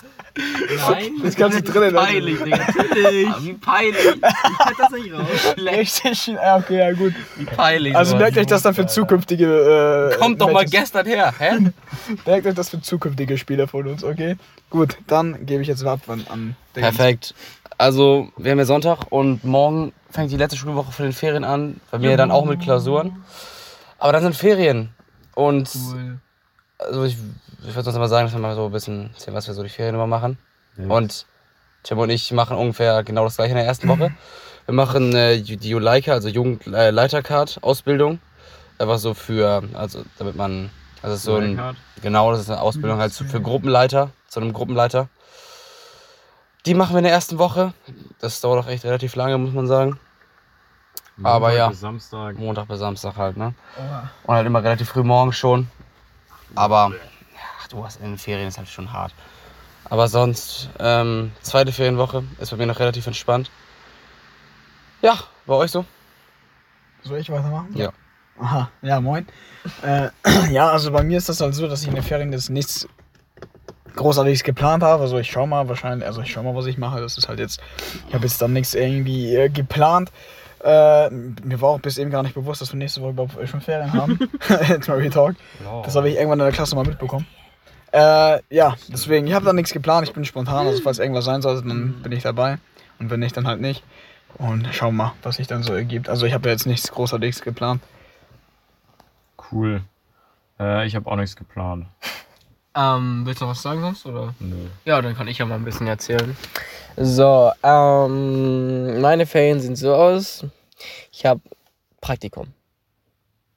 Nein. 0.88 1.12
das 1.22 1.34
Ganze 1.34 1.62
drinnen. 1.62 1.96
also. 1.96 2.12
Peinlich, 2.12 2.42
Digga. 2.42 2.56
Natürlich. 2.56 3.28
Wie 3.40 3.52
peinlich. 3.54 3.96
Ich 4.14 4.20
kann 4.20 4.74
das 4.78 4.90
nicht 4.90 5.12
raus. 5.12 5.54
Richtig. 5.58 6.26
Ja, 6.28 6.56
okay, 6.56 6.78
ja 6.78 6.92
gut. 6.92 7.14
Wie 7.36 7.44
peinlich. 7.44 7.96
Also 7.96 8.16
merkt 8.16 8.38
euch 8.38 8.46
das 8.46 8.62
dann 8.62 8.74
für 8.74 8.86
zukünftige. 8.86 10.12
Äh, 10.14 10.18
Kommt 10.18 10.40
doch 10.40 10.50
mal 10.50 10.64
gestern 10.64 11.06
her, 11.06 11.34
hä? 11.38 11.72
Merkt 12.26 12.46
euch 12.46 12.54
das 12.54 12.70
für 12.70 12.80
zukünftige 12.80 13.38
Spieler 13.38 13.66
von 13.68 13.86
uns, 13.86 14.04
okay? 14.04 14.36
Gut, 14.70 14.96
dann 15.06 15.46
gebe 15.46 15.62
ich 15.62 15.68
jetzt 15.68 15.84
ab 15.84 16.00
an, 16.08 16.24
an 16.28 16.56
den 16.76 16.82
Perfekt. 16.82 17.34
Also, 17.78 18.28
wir 18.36 18.52
haben 18.52 18.58
ja 18.58 18.64
Sonntag 18.66 19.06
und 19.10 19.42
morgen 19.44 19.92
fängt 20.10 20.30
die 20.30 20.36
letzte 20.36 20.56
Schulwoche 20.56 20.92
von 20.92 21.06
den 21.06 21.12
Ferien 21.12 21.44
an. 21.44 21.80
Bei 21.90 21.98
mir 21.98 22.16
dann 22.16 22.30
auch 22.30 22.44
mit 22.44 22.60
Klausuren. 22.60 23.24
Aber 23.98 24.12
dann 24.12 24.22
sind 24.22 24.36
Ferien. 24.36 24.90
Und 25.34 25.70
Cool. 25.74 26.18
Also 26.86 27.04
ich, 27.04 27.16
ich 27.66 27.74
würde 27.74 27.84
sonst 27.84 27.98
mal 27.98 28.08
sagen, 28.08 28.26
dass 28.26 28.34
wir 28.34 28.40
mal 28.40 28.54
so 28.54 28.66
ein 28.66 28.72
bisschen 28.72 29.10
erzählen, 29.14 29.36
was 29.36 29.46
wir 29.46 29.54
so 29.54 29.62
die 29.62 29.68
Ferien 29.68 29.94
immer 29.94 30.06
machen. 30.06 30.38
Und 30.88 31.26
Tim 31.82 31.98
und 31.98 32.10
ich 32.10 32.30
machen 32.32 32.56
ungefähr 32.56 33.02
genau 33.04 33.24
das 33.24 33.36
gleiche 33.36 33.50
in 33.50 33.56
der 33.56 33.66
ersten 33.66 33.88
Woche. 33.88 34.12
Wir 34.66 34.74
machen 34.74 35.14
äh, 35.16 35.40
die 35.40 35.68
Juleika, 35.68 36.12
also 36.12 36.28
Jugendleitercard 36.28 37.58
Ausbildung. 37.62 38.20
Einfach 38.78 38.98
so 38.98 39.14
für, 39.14 39.64
also 39.74 40.04
damit 40.18 40.36
man, 40.36 40.70
also 41.02 41.16
so 41.16 41.36
ein, 41.36 41.60
genau, 42.02 42.30
das 42.30 42.40
ist 42.40 42.50
eine 42.50 42.60
Ausbildung 42.60 42.98
halt 42.98 43.12
für 43.12 43.40
Gruppenleiter, 43.40 44.10
zu 44.28 44.40
einem 44.40 44.52
Gruppenleiter. 44.52 45.08
Die 46.66 46.74
machen 46.74 46.94
wir 46.94 46.98
in 46.98 47.04
der 47.04 47.12
ersten 47.12 47.38
Woche. 47.38 47.72
Das 48.20 48.40
dauert 48.40 48.64
auch 48.64 48.68
echt 48.68 48.84
relativ 48.84 49.16
lange, 49.16 49.38
muss 49.38 49.52
man 49.52 49.66
sagen. 49.66 49.98
Aber 51.22 51.48
Montag 51.48 51.58
ja. 51.58 51.68
bis 51.68 51.80
Samstag. 51.80 52.38
Montag 52.38 52.68
bis 52.68 52.78
Samstag 52.78 53.16
halt, 53.16 53.36
ne? 53.36 53.54
Und 54.24 54.34
halt 54.34 54.46
immer 54.46 54.62
relativ 54.62 54.90
früh 54.90 55.02
morgens 55.02 55.36
schon. 55.36 55.68
Aber, 56.54 56.92
ach, 57.60 57.68
du 57.68 57.84
hast 57.84 58.00
in 58.00 58.06
den 58.06 58.18
Ferien 58.18 58.48
ist 58.48 58.58
halt 58.58 58.68
schon 58.68 58.92
hart. 58.92 59.14
Aber 59.84 60.08
sonst, 60.08 60.68
ähm, 60.78 61.32
zweite 61.42 61.72
Ferienwoche 61.72 62.22
ist 62.38 62.50
bei 62.50 62.56
mir 62.56 62.66
noch 62.66 62.78
relativ 62.78 63.06
entspannt. 63.06 63.50
Ja, 65.02 65.18
bei 65.46 65.54
euch 65.54 65.70
so? 65.70 65.84
Soll 67.02 67.18
ich 67.18 67.30
weitermachen? 67.30 67.74
Ja. 67.74 67.92
Aha, 68.38 68.70
ja, 68.82 69.00
moin. 69.00 69.26
Äh, 69.82 70.08
ja, 70.50 70.70
also 70.70 70.92
bei 70.92 71.02
mir 71.02 71.18
ist 71.18 71.28
das 71.28 71.40
halt 71.40 71.54
so, 71.54 71.68
dass 71.68 71.82
ich 71.82 71.88
in 71.88 71.94
den 71.94 72.04
Ferien 72.04 72.32
jetzt 72.32 72.50
nichts 72.50 72.86
Großartiges 73.96 74.44
geplant 74.44 74.82
habe. 74.82 75.02
Also 75.02 75.18
ich 75.18 75.30
schau 75.30 75.46
mal 75.46 75.68
wahrscheinlich, 75.68 76.06
also 76.06 76.22
ich 76.22 76.30
schau 76.32 76.42
mal, 76.42 76.54
was 76.54 76.66
ich 76.66 76.78
mache. 76.78 77.00
Das 77.00 77.18
ist 77.18 77.28
halt 77.28 77.38
jetzt, 77.38 77.60
ich 78.08 78.14
habe 78.14 78.24
jetzt 78.24 78.40
dann 78.40 78.52
nichts 78.52 78.74
irgendwie 78.74 79.34
äh, 79.34 79.48
geplant. 79.48 80.10
Äh, 80.62 81.10
mir 81.10 81.60
war 81.60 81.70
auch 81.70 81.80
bis 81.80 81.96
eben 81.98 82.10
gar 82.10 82.22
nicht 82.22 82.34
bewusst, 82.34 82.60
dass 82.60 82.72
wir 82.72 82.78
nächste 82.78 83.00
Woche 83.00 83.10
überhaupt 83.10 83.48
schon 83.48 83.60
Ferien 83.60 83.92
haben. 83.92 84.18
Jetzt 84.68 84.88
mal 84.88 84.98
Real 84.98 85.10
Talk. 85.10 85.36
Das 85.84 85.96
habe 85.96 86.08
ich 86.08 86.16
irgendwann 86.16 86.40
in 86.40 86.46
der 86.46 86.52
Klasse 86.52 86.74
mal 86.74 86.84
mitbekommen. 86.84 87.26
Äh, 87.92 88.40
ja, 88.50 88.76
deswegen, 88.88 89.26
ich 89.26 89.34
habe 89.34 89.44
da 89.44 89.52
nichts 89.52 89.72
geplant, 89.72 90.06
ich 90.06 90.14
bin 90.14 90.24
spontan, 90.24 90.66
also 90.66 90.80
falls 90.80 91.00
irgendwas 91.00 91.24
sein 91.24 91.42
sollte, 91.42 91.66
dann 91.66 92.02
bin 92.02 92.12
ich 92.12 92.22
dabei. 92.22 92.58
Und 93.00 93.10
wenn 93.10 93.20
nicht, 93.20 93.36
dann 93.36 93.48
halt 93.48 93.60
nicht. 93.60 93.82
Und 94.38 94.68
schauen 94.72 94.94
mal, 94.94 95.12
was 95.22 95.36
sich 95.36 95.48
dann 95.48 95.62
so 95.62 95.74
ergibt. 95.74 96.08
Also 96.08 96.26
ich 96.26 96.34
habe 96.34 96.48
ja 96.48 96.52
jetzt 96.52 96.66
nichts 96.66 96.92
Großartiges 96.92 97.42
geplant. 97.42 97.82
Cool. 99.50 99.82
Äh, 100.60 100.86
ich 100.86 100.94
habe 100.94 101.10
auch 101.10 101.16
nichts 101.16 101.34
geplant. 101.34 101.86
Ähm, 102.76 103.22
willst 103.24 103.40
du 103.40 103.46
noch 103.46 103.52
was 103.52 103.62
sagen 103.62 103.80
sonst, 103.80 104.06
oder? 104.06 104.34
Nö. 104.38 104.68
Ja, 104.84 105.02
dann 105.02 105.16
kann 105.16 105.26
ich 105.26 105.38
ja 105.38 105.46
mal 105.46 105.56
ein 105.56 105.64
bisschen 105.64 105.88
erzählen. 105.88 106.36
So, 106.96 107.52
ähm, 107.62 109.00
meine 109.00 109.26
Ferien 109.26 109.60
sehen 109.60 109.76
so 109.76 109.94
aus. 109.94 110.44
Ich 111.12 111.26
habe 111.26 111.40
Praktikum. 112.00 112.48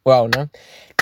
Wow, 0.04 0.28
ne? 0.28 0.50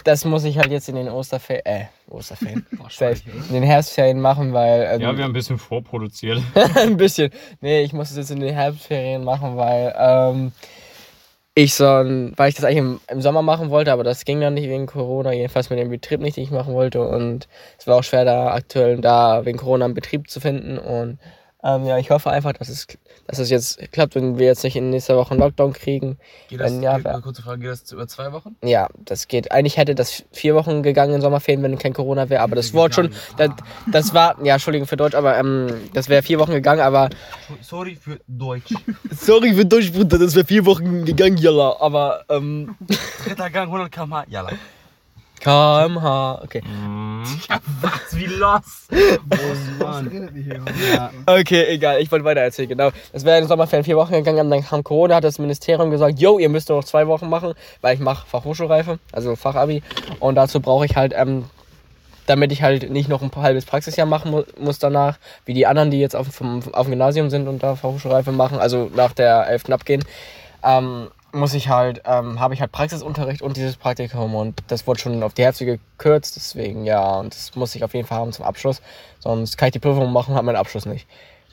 Das 0.04 0.26
muss 0.26 0.44
ich 0.44 0.58
halt 0.58 0.72
jetzt 0.72 0.90
in 0.90 0.96
den 0.96 1.10
Osterferien, 1.10 1.66
äh, 1.66 1.86
Osterferien, 2.10 2.66
in 3.50 3.54
den 3.54 3.64
Herbstferien 3.64 4.20
machen, 4.20 4.54
weil, 4.54 4.88
ähm, 4.92 5.02
Ja, 5.02 5.16
wir 5.16 5.24
haben 5.24 5.32
ein 5.32 5.34
bisschen 5.34 5.58
vorproduziert. 5.58 6.42
ein 6.76 6.98
bisschen. 6.98 7.32
Nee, 7.62 7.82
ich 7.82 7.94
muss 7.94 8.12
es 8.12 8.18
jetzt 8.18 8.32
in 8.32 8.40
den 8.40 8.54
Herbstferien 8.54 9.24
machen, 9.24 9.58
weil 9.58 9.94
ähm, 9.98 10.52
ich 11.54 11.74
so 11.74 11.86
ein, 11.86 12.34
weil 12.38 12.50
ich 12.50 12.56
das 12.56 12.64
eigentlich 12.64 12.78
im, 12.78 13.00
im 13.10 13.22
Sommer 13.22 13.42
machen 13.42 13.70
wollte, 13.70 13.92
aber 13.92 14.04
das 14.04 14.24
ging 14.24 14.40
dann 14.40 14.54
nicht 14.54 14.70
wegen 14.70 14.86
Corona, 14.86 15.34
jedenfalls 15.34 15.70
mit 15.70 15.80
dem 15.80 15.90
Betrieb 15.90 16.22
nicht, 16.22 16.38
den 16.38 16.44
ich 16.44 16.52
machen 16.52 16.74
wollte. 16.74 17.02
Und 17.08 17.48
es 17.78 17.88
war 17.88 17.98
auch 17.98 18.04
schwer, 18.04 18.26
da 18.26 18.54
aktuell 18.54 18.98
da 19.02 19.46
wegen 19.46 19.58
Corona 19.58 19.86
einen 19.86 19.94
Betrieb 19.94 20.30
zu 20.30 20.40
finden. 20.40 20.78
Und 20.78 21.20
ähm, 21.64 21.86
ja, 21.86 21.98
ich 21.98 22.10
hoffe 22.10 22.30
einfach, 22.32 22.54
dass 22.54 22.70
es, 22.70 22.88
dass 23.28 23.40
es 23.40 23.50
jetzt 23.50 23.80
klappt, 23.92 24.16
wenn 24.16 24.40
wir 24.40 24.48
jetzt 24.48 24.64
nicht 24.64 24.76
in 24.76 24.90
nächster 24.90 25.16
Woche 25.16 25.32
einen 25.32 25.40
Lockdown 25.42 25.74
kriegen. 25.74 26.18
Geht 26.50 26.60
das- 26.60 26.72
Wenn 26.72 26.82
ja, 26.82 26.98
geht, 26.98 27.06
eine 27.08 27.22
kurze 27.22 27.42
Frage, 27.42 27.60
geht 27.62 27.70
das 27.72 27.92
über 27.92 28.08
zwei 28.08 28.32
Wochen? 28.32 28.56
Ja, 28.64 28.88
das 29.06 29.28
geht. 29.28 29.52
Eigentlich 29.52 29.78
hätte 29.78 29.94
das 29.96 30.24
vier 30.32 30.56
Wochen 30.56 30.82
gegangen 30.84 31.14
in 31.14 31.22
Sommerferien, 31.22 31.62
wenn 31.64 31.78
kein 31.78 31.94
Corona 31.94 32.30
wäre, 32.30 32.42
aber 32.42 32.56
das 32.56 32.74
wurde 32.74 32.94
schon, 32.94 33.10
das, 33.38 33.50
das 33.92 34.14
war, 34.14 34.44
ja, 34.44 34.54
Entschuldigung 34.56 34.88
für 34.88 34.98
Deutsch, 34.98 35.16
aber 35.16 35.38
ähm, 35.38 35.68
das 35.94 36.10
wäre 36.10 36.24
vier 36.24 36.40
Wochen 36.40 36.52
gegangen, 36.52 36.82
aber 36.82 37.10
Sorry 37.62 37.96
für 37.96 38.20
Deutsch. 38.28 38.74
Sorry 39.12 39.54
für 39.54 39.66
Deutsch, 39.66 39.92
Bruder, 39.92 40.18
das 40.18 40.36
wäre 40.36 40.46
vier 40.46 40.66
Wochen 40.66 41.06
gegangen, 41.06 41.38
Jalla. 41.38 41.76
Aber, 41.80 42.24
ähm. 42.30 42.76
Dritter 43.26 43.50
Gang, 43.50 43.68
100 43.68 43.92
km/h, 43.92 44.26
jalla. 44.30 44.52
KMH, 45.42 46.42
okay. 46.44 46.62
Mhm. 46.64 47.24
Was, 47.82 48.16
wie 48.16 48.26
los? 48.26 48.88
Okay, 51.26 51.66
egal, 51.70 52.00
ich 52.00 52.12
wollte 52.12 52.26
weiter 52.26 52.42
erzählen, 52.42 52.70
genau. 52.70 52.92
Das 53.12 53.26
wäre 53.26 53.38
in 53.38 53.44
den 53.44 53.48
Sommerferien 53.48 53.84
vier 53.84 53.98
Wochen 53.98 54.14
gegangen, 54.14 54.50
dann 54.50 54.64
kam 54.64 54.84
Corona, 54.84 55.16
hat 55.16 55.24
das 55.24 55.40
Ministerium 55.40 55.90
gesagt, 55.90 56.20
yo, 56.20 56.38
ihr 56.38 56.50
müsst 56.50 56.70
nur 56.70 56.78
noch 56.78 56.86
zwei 56.86 57.08
Wochen 57.08 57.28
machen, 57.28 57.54
weil 57.82 57.96
ich 57.96 58.02
mache 58.02 58.28
Fachhochschulreife, 58.28 59.00
also 59.12 59.36
Fachabi. 59.36 59.82
Und 60.20 60.36
dazu 60.36 60.60
brauche 60.60 60.86
ich 60.86 60.96
halt, 60.96 61.14
ähm, 61.16 61.46
damit 62.28 62.52
ich 62.52 62.62
halt 62.62 62.92
nicht 62.92 63.10
noch 63.10 63.24
ein 63.24 63.32
halbes 63.36 63.66
Praxisjahr 63.66 64.06
machen 64.06 64.32
mu 64.32 64.44
muss 64.60 64.78
danach, 64.78 65.18
wie 65.46 65.54
die 65.54 65.66
anderen, 65.66 65.90
die 65.90 66.00
jetzt 66.00 66.16
auf, 66.16 66.28
vom, 66.28 66.62
auf 66.72 66.86
dem 66.86 66.92
Gymnasium 66.92 67.32
sind 67.32 67.48
und 67.48 67.64
da 67.64 67.76
Fachhochschulreife 67.76 68.32
machen, 68.32 68.60
also 68.60 68.92
nach 68.96 69.14
der 69.14 69.48
11. 69.48 69.72
abgehen, 69.72 70.04
ähm, 70.64 71.08
muss 71.34 71.54
ich 71.54 71.70
halt, 71.70 72.02
ähm, 72.06 72.40
habe 72.40 72.54
ich 72.54 72.62
halt 72.62 72.72
Praxisunterricht 72.72 73.42
und 73.42 73.58
dieses 73.58 73.76
Praktikum 73.76 74.36
und 74.36 74.62
das 74.68 74.86
wurde 74.88 75.00
schon 75.00 75.24
auf 75.24 75.34
die 75.34 75.44
Hälfte 75.44 75.66
gekürzt, 75.66 76.36
deswegen 76.36 76.86
ja, 76.86 77.20
und 77.20 77.34
das 77.34 77.56
muss 77.56 77.76
ich 77.76 77.84
auf 77.84 77.94
jeden 77.94 78.08
Fall 78.08 78.20
haben 78.20 78.32
zum 78.32 78.46
Abschluss, 78.46 78.82
sonst 79.20 79.58
kann 79.58 79.68
ich 79.68 79.74
die 79.74 79.80
Prüfung 79.80 80.12
machen, 80.12 80.36
habe 80.36 80.46
meinen 80.46 80.56
Abschluss 80.56 80.86
nicht. 80.86 81.08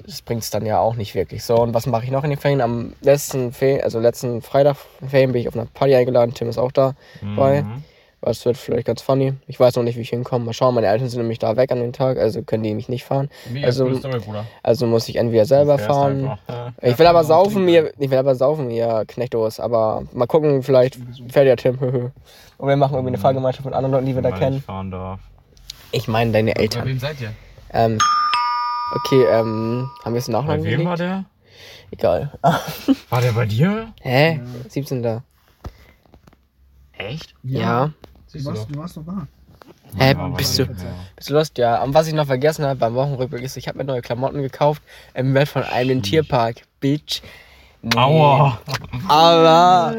Das 0.07 0.23
bringt 0.23 0.43
es 0.43 0.51
dann 0.51 0.65
ja 0.65 0.79
auch 0.79 0.95
nicht 0.95 1.17
wirklich. 1.17 1.43
So, 1.43 1.57
und 1.57 1.75
was 1.75 1.87
mache 1.87 2.05
ich 2.05 2.13
noch 2.13 2.23
in 2.23 2.31
den 2.31 2.39
Ferien? 2.39 2.61
Am 2.61 2.93
letzten, 3.01 3.53
Fe 3.53 3.81
also 3.83 3.99
letzten 3.99 4.43
Freitag 4.43 4.77
Ferien 5.09 5.33
bin 5.33 5.41
ich 5.41 5.49
auf 5.49 5.57
einer 5.57 5.67
Party 5.67 5.95
eingeladen, 5.95 6.35
Tim 6.35 6.49
ist 6.49 6.59
auch 6.59 6.71
da 6.71 6.95
dabei. 7.21 7.63
Mhm. 7.63 7.83
Das 8.21 8.45
wird 8.45 8.57
vielleicht 8.57 8.87
ganz 8.87 9.01
funny. 9.01 9.35
Ich 9.47 9.61
weiß 9.61 9.77
noch 9.77 9.85
nicht, 9.85 9.97
wie 9.97 10.01
ich 10.01 10.11
hinkomme. 10.11 10.45
Mal 10.47 10.53
schauen, 10.53 10.75
meine 10.75 10.89
Eltern 10.89 11.09
sind 11.09 11.21
nämlich 11.21 11.39
da 11.39 11.57
weg 11.57 11.71
an 11.71 11.79
dem 11.81 11.93
Tag, 11.93 12.19
also 12.19 12.43
können 12.43 12.65
die 12.65 12.75
mich 12.75 12.89
nicht 12.89 13.05
fahren. 13.05 13.31
Mega 13.53 13.67
Also- 13.67 13.95
Story, 13.95 14.19
Bruder. 14.19 14.45
Also 14.63 14.87
muss 14.87 15.09
ich 15.09 15.17
entweder 15.17 15.45
selber 15.45 15.79
fahren. 15.79 16.29
einfach. 16.49 16.73
Ich 16.83 16.99
will 16.99 17.07
aber 17.07 17.23
saufen, 17.25 17.69
ihr, 17.69 17.93
ich 17.99 18.11
will 18.11 18.19
aber 18.19 18.35
saufen, 18.35 18.71
ihr 18.71 19.05
Knechtos. 19.07 19.61
Aber 19.61 20.03
mal 20.13 20.27
gucken, 20.27 20.63
vielleicht 20.65 20.99
fährt 21.31 21.47
ja 21.47 21.55
Tim. 21.57 21.79
Und 22.59 22.69
wir 22.69 22.77
machen 22.77 22.95
irgendwie 22.95 23.11
eine 23.11 23.19
Fahrgemeinschaft 23.19 23.65
mit 23.67 23.75
anderen 23.75 23.93
Leuten, 23.93 24.07
die 24.07 24.15
wir 24.17 24.23
da 24.23 24.33
Weil 24.33 24.39
kennen. 24.39 24.57
ich 24.59 24.65
fahren 24.65 24.91
darf. 24.91 25.21
Ich 25.93 26.09
meine 26.09 26.33
deine 26.33 26.53
Bei 26.55 26.63
Eltern. 26.63 26.87
wem 26.89 26.99
seid 26.99 27.21
ihr? 27.21 27.33
Ähm, 27.73 27.99
okay, 28.97 29.23
ähm, 29.31 29.89
haben 30.05 30.13
wir 30.13 30.19
es 30.19 30.27
Bei 30.27 30.33
Nachnamen 30.33 30.65
wem 30.65 30.85
war 30.85 30.97
gelegt? 30.97 31.01
der? 31.01 31.25
Egal. 31.93 32.33
War 33.11 33.21
der 33.21 33.33
bei 33.33 33.47
dir? 33.47 33.93
Hä? 34.03 34.41
17. 34.69 35.23
Echt? 36.99 37.35
Ja. 37.45 37.93
Du 38.33 38.45
warst, 38.45 38.67
du 38.71 38.79
warst 38.79 38.97
doch 38.97 39.05
da. 39.07 39.27
Hä, 39.97 40.13
Ja, 40.13 40.29
bist 40.29 40.59
du, 40.59 40.63
ja. 40.65 40.69
bist 41.17 41.31
du 41.31 41.35
lost? 41.35 41.59
Ja. 41.59 41.83
Und 41.83 41.95
was 41.95 42.07
ich 42.07 42.15
noch 42.15 42.27
vergessen 42.27 42.65
habe 42.65 42.77
beim 42.79 42.95
Wochenrückblick 42.95 43.43
ist, 43.43 43.57
ich 43.57 43.69
habe 43.69 43.79
mir 43.79 43.85
neue 43.85 44.03
Klamotten 44.03 44.43
gekauft 44.43 44.83
im 45.15 45.33
Wert 45.35 45.49
von 45.49 45.63
einem 45.63 46.03
Tierpark. 46.03 46.57
Bitch. 46.81 47.23
Nee. 47.81 47.97
Aua. 47.97 48.61
Aber. 49.09 49.95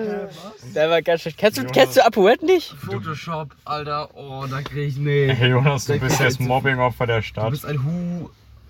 Der 0.75 0.89
war 0.89 1.01
ganz 1.01 1.21
schön. 1.21 1.33
Kennst 1.37 1.57
du, 1.57 1.65
kennst 1.65 1.95
du 1.97 2.05
Apuette 2.05 2.45
nicht? 2.45 2.73
Photoshop, 2.73 3.55
Alter. 3.65 4.09
Oh, 4.15 4.45
da 4.49 4.61
krieg 4.61 4.89
ich. 4.89 4.97
Nee. 4.97 5.33
Hey 5.33 5.49
Jonas, 5.49 5.85
du 5.85 5.97
bist 5.97 6.19
jetzt 6.19 6.39
Mobbingopfer 6.39 7.07
der 7.07 7.17
Du 7.17 7.23
Stadt. 7.23 7.49
bist 7.51 7.65
ein 7.65 7.83
Hu. 7.83 8.29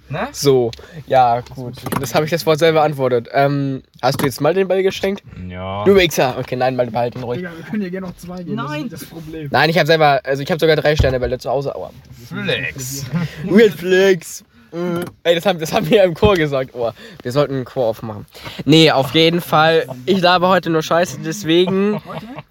Ne? 0.09 0.27
So. 0.31 0.71
Ja, 1.07 1.41
gut. 1.41 1.75
Das 1.99 2.15
habe 2.15 2.25
ich 2.25 2.31
das 2.31 2.45
Wort 2.45 2.59
selber 2.59 2.81
antwortet. 2.81 3.27
Ähm, 3.31 3.83
hast 4.01 4.19
du 4.19 4.25
jetzt 4.25 4.41
mal 4.41 4.53
den 4.53 4.67
Ball 4.67 4.81
geschenkt? 4.81 5.23
Ja. 5.47 5.83
Du 5.83 5.95
Wichser. 5.95 6.35
Okay, 6.39 6.55
nein, 6.55 6.75
mal 6.75 6.87
behalt 6.87 7.15
ihn 7.15 7.23
ruhig. 7.23 7.39
Digga, 7.39 7.51
wir 7.55 7.63
können 7.65 7.81
hier 7.83 7.91
gerne 7.91 8.07
noch 8.07 8.15
zwei 8.17 8.41
gehen. 8.43 8.57
Das 8.57 8.65
ist 8.65 8.71
Nein. 8.71 8.89
das 8.89 9.05
Problem. 9.05 9.49
Nein, 9.51 9.69
ich 9.69 9.77
habe 9.77 9.85
selber, 9.87 10.21
also 10.23 10.41
ich 10.41 10.49
habe 10.49 10.59
sogar 10.59 10.75
drei 10.75 10.95
Sterne 10.95 11.19
Bälle 11.19 11.37
zu 11.37 11.49
Hause. 11.49 11.75
Aua. 11.75 11.91
Flex. 12.27 13.05
Weird 13.43 13.73
Flex. 13.73 14.43
Äh, 14.71 15.05
Ey, 15.23 15.35
das 15.35 15.45
haben, 15.45 15.59
das 15.59 15.73
haben 15.73 15.89
wir 15.89 16.03
im 16.03 16.13
Chor 16.13 16.35
gesagt. 16.35 16.71
Oh, 16.73 16.91
wir 17.21 17.31
sollten 17.31 17.55
einen 17.55 17.65
Chor 17.65 17.87
aufmachen. 17.87 18.25
Nee, 18.65 18.91
auf 18.91 19.13
jeden 19.13 19.41
Fall. 19.41 19.87
Ich 20.05 20.21
labe 20.21 20.47
heute 20.47 20.69
nur 20.69 20.81
Scheiße, 20.83 21.19
deswegen. 21.23 22.01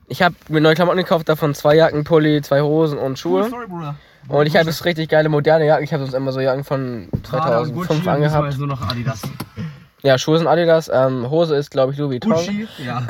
Ich 0.09 0.23
habe 0.23 0.35
mir 0.49 0.61
neue 0.61 0.75
Klamotten 0.75 0.99
gekauft, 0.99 1.29
davon 1.29 1.55
zwei 1.55 1.77
Jacken, 1.77 2.05
Pulli, 2.05 2.41
zwei 2.43 2.61
Hosen 2.61 2.99
und 2.99 3.19
Schuhe. 3.19 3.49
Sorry, 3.49 3.67
Bruder. 3.67 3.97
Und 4.26 4.46
ich 4.46 4.56
habe 4.56 4.68
jetzt 4.68 4.84
richtig 4.84 5.08
geile 5.08 5.28
moderne 5.28 5.66
Jacken. 5.66 5.84
Ich 5.84 5.92
habe 5.92 6.02
sonst 6.02 6.14
immer 6.14 6.32
so 6.32 6.40
Jacken 6.40 6.64
von 6.64 7.08
2005 7.22 8.06
angehabt. 8.06 8.58
nur 8.58 8.66
noch 8.66 8.82
Adidas. 8.82 9.22
Ja, 10.02 10.18
Schuhe 10.18 10.38
sind 10.38 10.46
Adidas. 10.46 10.90
Ähm, 10.92 11.30
Hose 11.30 11.56
ist, 11.56 11.70
glaube 11.70 11.92
ich, 11.92 11.98
Louis 11.98 12.10
Vuitton. 12.22 12.32
Gucci. 12.32 12.68
Ja. 12.84 13.06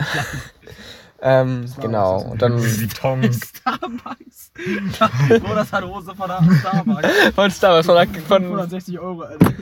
Ähm, 1.20 1.64
genau. 1.80 2.20
Und 2.22 2.42
dann 2.42 2.56
Die 2.62 2.88
Tongs. 2.88 3.52
Starbucks. 3.58 4.52
Bruder, 5.40 5.54
das 5.56 5.72
hat 5.72 5.84
Hose 5.84 6.14
von 6.14 6.28
der 6.28 6.56
Starbucks. 6.60 7.08
von 7.34 7.50
Starbucks. 7.50 7.86
Von, 7.86 8.24
von, 8.26 8.44
160 8.44 8.98
Euro, 8.98 9.22
Alter. 9.22 9.52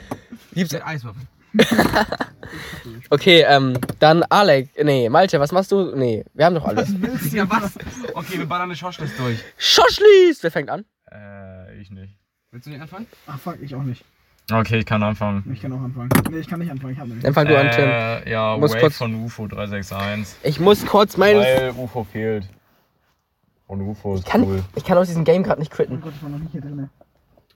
gibt's, 0.53 0.73
Mit 0.73 0.85
Eiswürfel. 0.85 1.21
okay, 3.09 3.43
ähm, 3.47 3.79
dann 3.99 4.23
Alec. 4.23 4.69
Nee, 4.83 5.09
Malte, 5.09 5.39
was 5.39 5.51
machst 5.51 5.71
du? 5.71 5.95
Nee, 5.95 6.23
wir 6.33 6.45
haben 6.45 6.55
doch 6.55 6.65
alles. 6.65 6.89
Ja, 7.31 7.49
was? 7.49 7.71
Okay, 8.13 8.37
wir 8.37 8.45
ballern 8.45 8.65
eine 8.65 8.75
Shortlist 8.75 9.17
durch. 9.17 9.39
Schoschlis! 9.57 10.41
Wer 10.41 10.51
fängt 10.51 10.69
an? 10.69 10.85
Äh, 11.11 11.79
ich 11.79 11.89
nicht. 11.91 12.15
Willst 12.51 12.67
du 12.67 12.71
nicht 12.71 12.81
anfangen? 12.81 13.07
Ach 13.27 13.39
fuck, 13.39 13.57
ich 13.61 13.75
auch 13.75 13.83
nicht. 13.83 14.03
Okay, 14.51 14.77
ich 14.79 14.85
kann 14.85 15.03
anfangen. 15.03 15.43
Ich 15.53 15.61
kann 15.61 15.73
auch 15.73 15.81
anfangen. 15.81 16.09
Nee, 16.31 16.37
ich 16.37 16.47
kann 16.47 16.59
nicht 16.59 16.71
anfangen, 16.71 16.93
ich 16.93 16.99
hab 16.99 17.07
nicht. 17.07 17.23
Dann 17.23 17.33
fang 17.33 17.47
du 17.47 17.59
an, 17.59 17.69
Tim. 17.71 17.83
Äh, 17.89 18.31
ja, 18.31 18.55
Muss 18.57 18.71
Wave 18.71 18.79
kurz- 18.81 18.97
von 18.97 19.13
UFO 19.25 19.47
361. 19.47 20.37
Ich 20.43 20.59
muss 20.61 20.85
kurz 20.85 21.17
meinen. 21.17 21.39
Weil 21.41 21.71
UFO 21.77 22.05
fehlt. 22.05 22.47
Und 23.67 23.81
UFO 23.81 24.15
ist 24.15 24.25
Kann, 24.25 24.43
cool. 24.43 24.63
Ich 24.75 24.85
kann 24.85 24.97
aus 24.97 25.07
diesem 25.07 25.25
Game 25.25 25.43
gerade 25.43 25.59
nicht 25.59 25.73
Oh 25.73 25.75
quitten. 25.75 25.99
Gott, 25.99 26.13
ich 26.15 26.23
war 26.23 26.29
noch 26.29 26.39
nicht 26.39 26.53
hier 26.53 26.61
drin. 26.61 26.89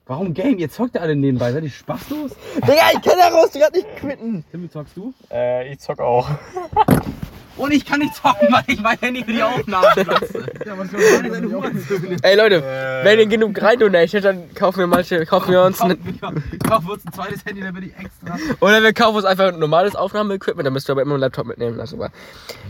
Warum 0.05 0.33
Game? 0.33 0.57
Ihr 0.57 0.69
zockt 0.69 0.95
ja 0.95 1.01
alle 1.01 1.15
nebenbei. 1.15 1.53
Seid 1.53 1.63
ihr 1.63 1.69
spaßlos? 1.69 2.31
Digga, 2.55 2.73
ich 2.93 3.01
kann 3.01 3.17
daraus 3.17 3.53
gerade 3.53 3.77
nicht 3.77 3.95
quitten. 3.95 4.43
Tim, 4.51 4.63
wie 4.63 4.69
zockst 4.69 4.97
du? 4.97 5.13
Äh, 5.31 5.71
ich 5.71 5.79
zock 5.79 5.99
auch. 6.01 6.29
Und 7.57 7.71
ich 7.73 7.85
kann 7.85 7.99
nicht 7.99 8.15
zocken, 8.15 8.47
weil 8.51 8.63
ich 8.67 8.79
mein 8.81 8.97
Handy 8.99 9.23
für 9.23 9.33
die 9.33 9.43
Aufnahme 9.43 9.87
benutze. 9.95 10.45
Ja, 10.65 10.77
was 10.77 10.91
Meine 10.91 11.31
seine 11.31 11.49
Hurensohn. 11.51 12.17
Ey 12.21 12.35
Leute, 12.35 12.55
Äh. 12.63 13.05
wenn 13.05 13.19
ihr 13.19 13.25
genug 13.27 13.61
rein 13.61 13.77
donatet, 13.77 14.23
dann 14.23 14.53
kaufen 14.55 14.79
wir 14.79 14.87
manche, 14.87 15.25
kaufen 15.25 15.51
wir 15.51 15.61
uns 15.63 15.79
ein, 15.81 15.97
Kauf 16.67 16.87
uns 16.87 17.05
ein 17.05 17.13
zweites 17.13 17.45
Handy, 17.45 17.61
dann 17.61 17.73
bin 17.73 17.83
ich 17.83 17.93
extra. 17.97 18.37
oder 18.61 18.81
wir 18.81 18.93
kaufen 18.93 19.17
uns 19.17 19.25
einfach 19.25 19.49
ein 19.53 19.59
normales 19.59 19.95
Aufnahmeequipment, 19.95 20.65
dann 20.65 20.73
müsst 20.73 20.89
ihr 20.89 20.93
aber 20.93 21.01
immer 21.01 21.13
einen 21.15 21.21
Laptop 21.21 21.45
mitnehmen. 21.45 21.85
Super. 21.85 22.09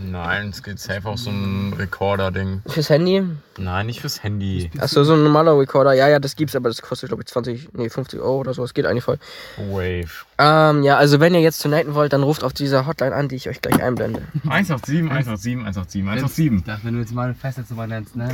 Nein, 0.03 0.49
es 0.49 0.63
geht 0.63 0.79
safe 0.79 1.07
auf 1.07 1.19
so 1.19 1.29
ein 1.29 1.73
Recorder-Ding. 1.77 2.63
Fürs 2.67 2.89
Handy? 2.89 3.23
Nein, 3.57 3.85
nicht 3.85 4.01
fürs 4.01 4.23
Handy. 4.23 4.71
Achso, 4.79 5.03
so 5.03 5.13
ein 5.13 5.23
normaler 5.23 5.57
Recorder. 5.57 5.93
Ja, 5.93 6.07
ja, 6.07 6.19
das 6.19 6.35
gibt's, 6.35 6.55
aber 6.55 6.69
das 6.69 6.81
kostet 6.81 7.09
glaube 7.09 7.23
ich 7.23 7.27
20, 7.27 7.69
nee 7.73 7.89
50 7.89 8.19
Euro 8.19 8.39
oder 8.39 8.53
so. 8.53 8.61
Das 8.63 8.73
geht 8.73 8.85
eigentlich 8.85 9.03
voll. 9.03 9.19
Wave. 9.57 10.09
Ähm, 10.43 10.81
ja, 10.83 10.97
also 10.97 11.19
wenn 11.19 11.35
ihr 11.35 11.41
jetzt 11.41 11.63
donaten 11.63 11.93
wollt, 11.93 12.13
dann 12.13 12.23
ruft 12.23 12.43
auf 12.43 12.51
dieser 12.53 12.87
Hotline 12.87 13.13
an, 13.13 13.27
die 13.27 13.35
ich 13.35 13.47
euch 13.47 13.61
gleich 13.61 13.81
einblende. 13.83 14.23
187, 14.49 15.09
187, 15.11 15.59
187, 15.59 16.03
187. 16.03 16.51
Ich 16.57 16.63
dachte, 16.63 16.83
wenn 16.85 16.93
du 16.95 16.99
jetzt 17.01 17.13
mal 17.13 17.25
eine 17.25 17.35
Festnetznummer 17.35 17.85
nennst, 17.87 18.15
ne? 18.15 18.27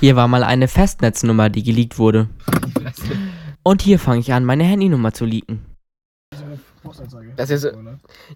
Hier 0.00 0.14
war 0.14 0.28
mal 0.28 0.44
eine 0.44 0.68
Festnetznummer, 0.68 1.50
die 1.50 1.62
geleakt 1.64 1.98
wurde. 1.98 2.28
Und 3.64 3.82
hier 3.82 3.98
fange 3.98 4.20
ich 4.20 4.32
an, 4.32 4.44
meine 4.44 4.62
Handynummer 4.64 5.12
zu 5.12 5.24
leaken. 5.24 5.64
Das 7.36 7.48
ist- 7.50 7.66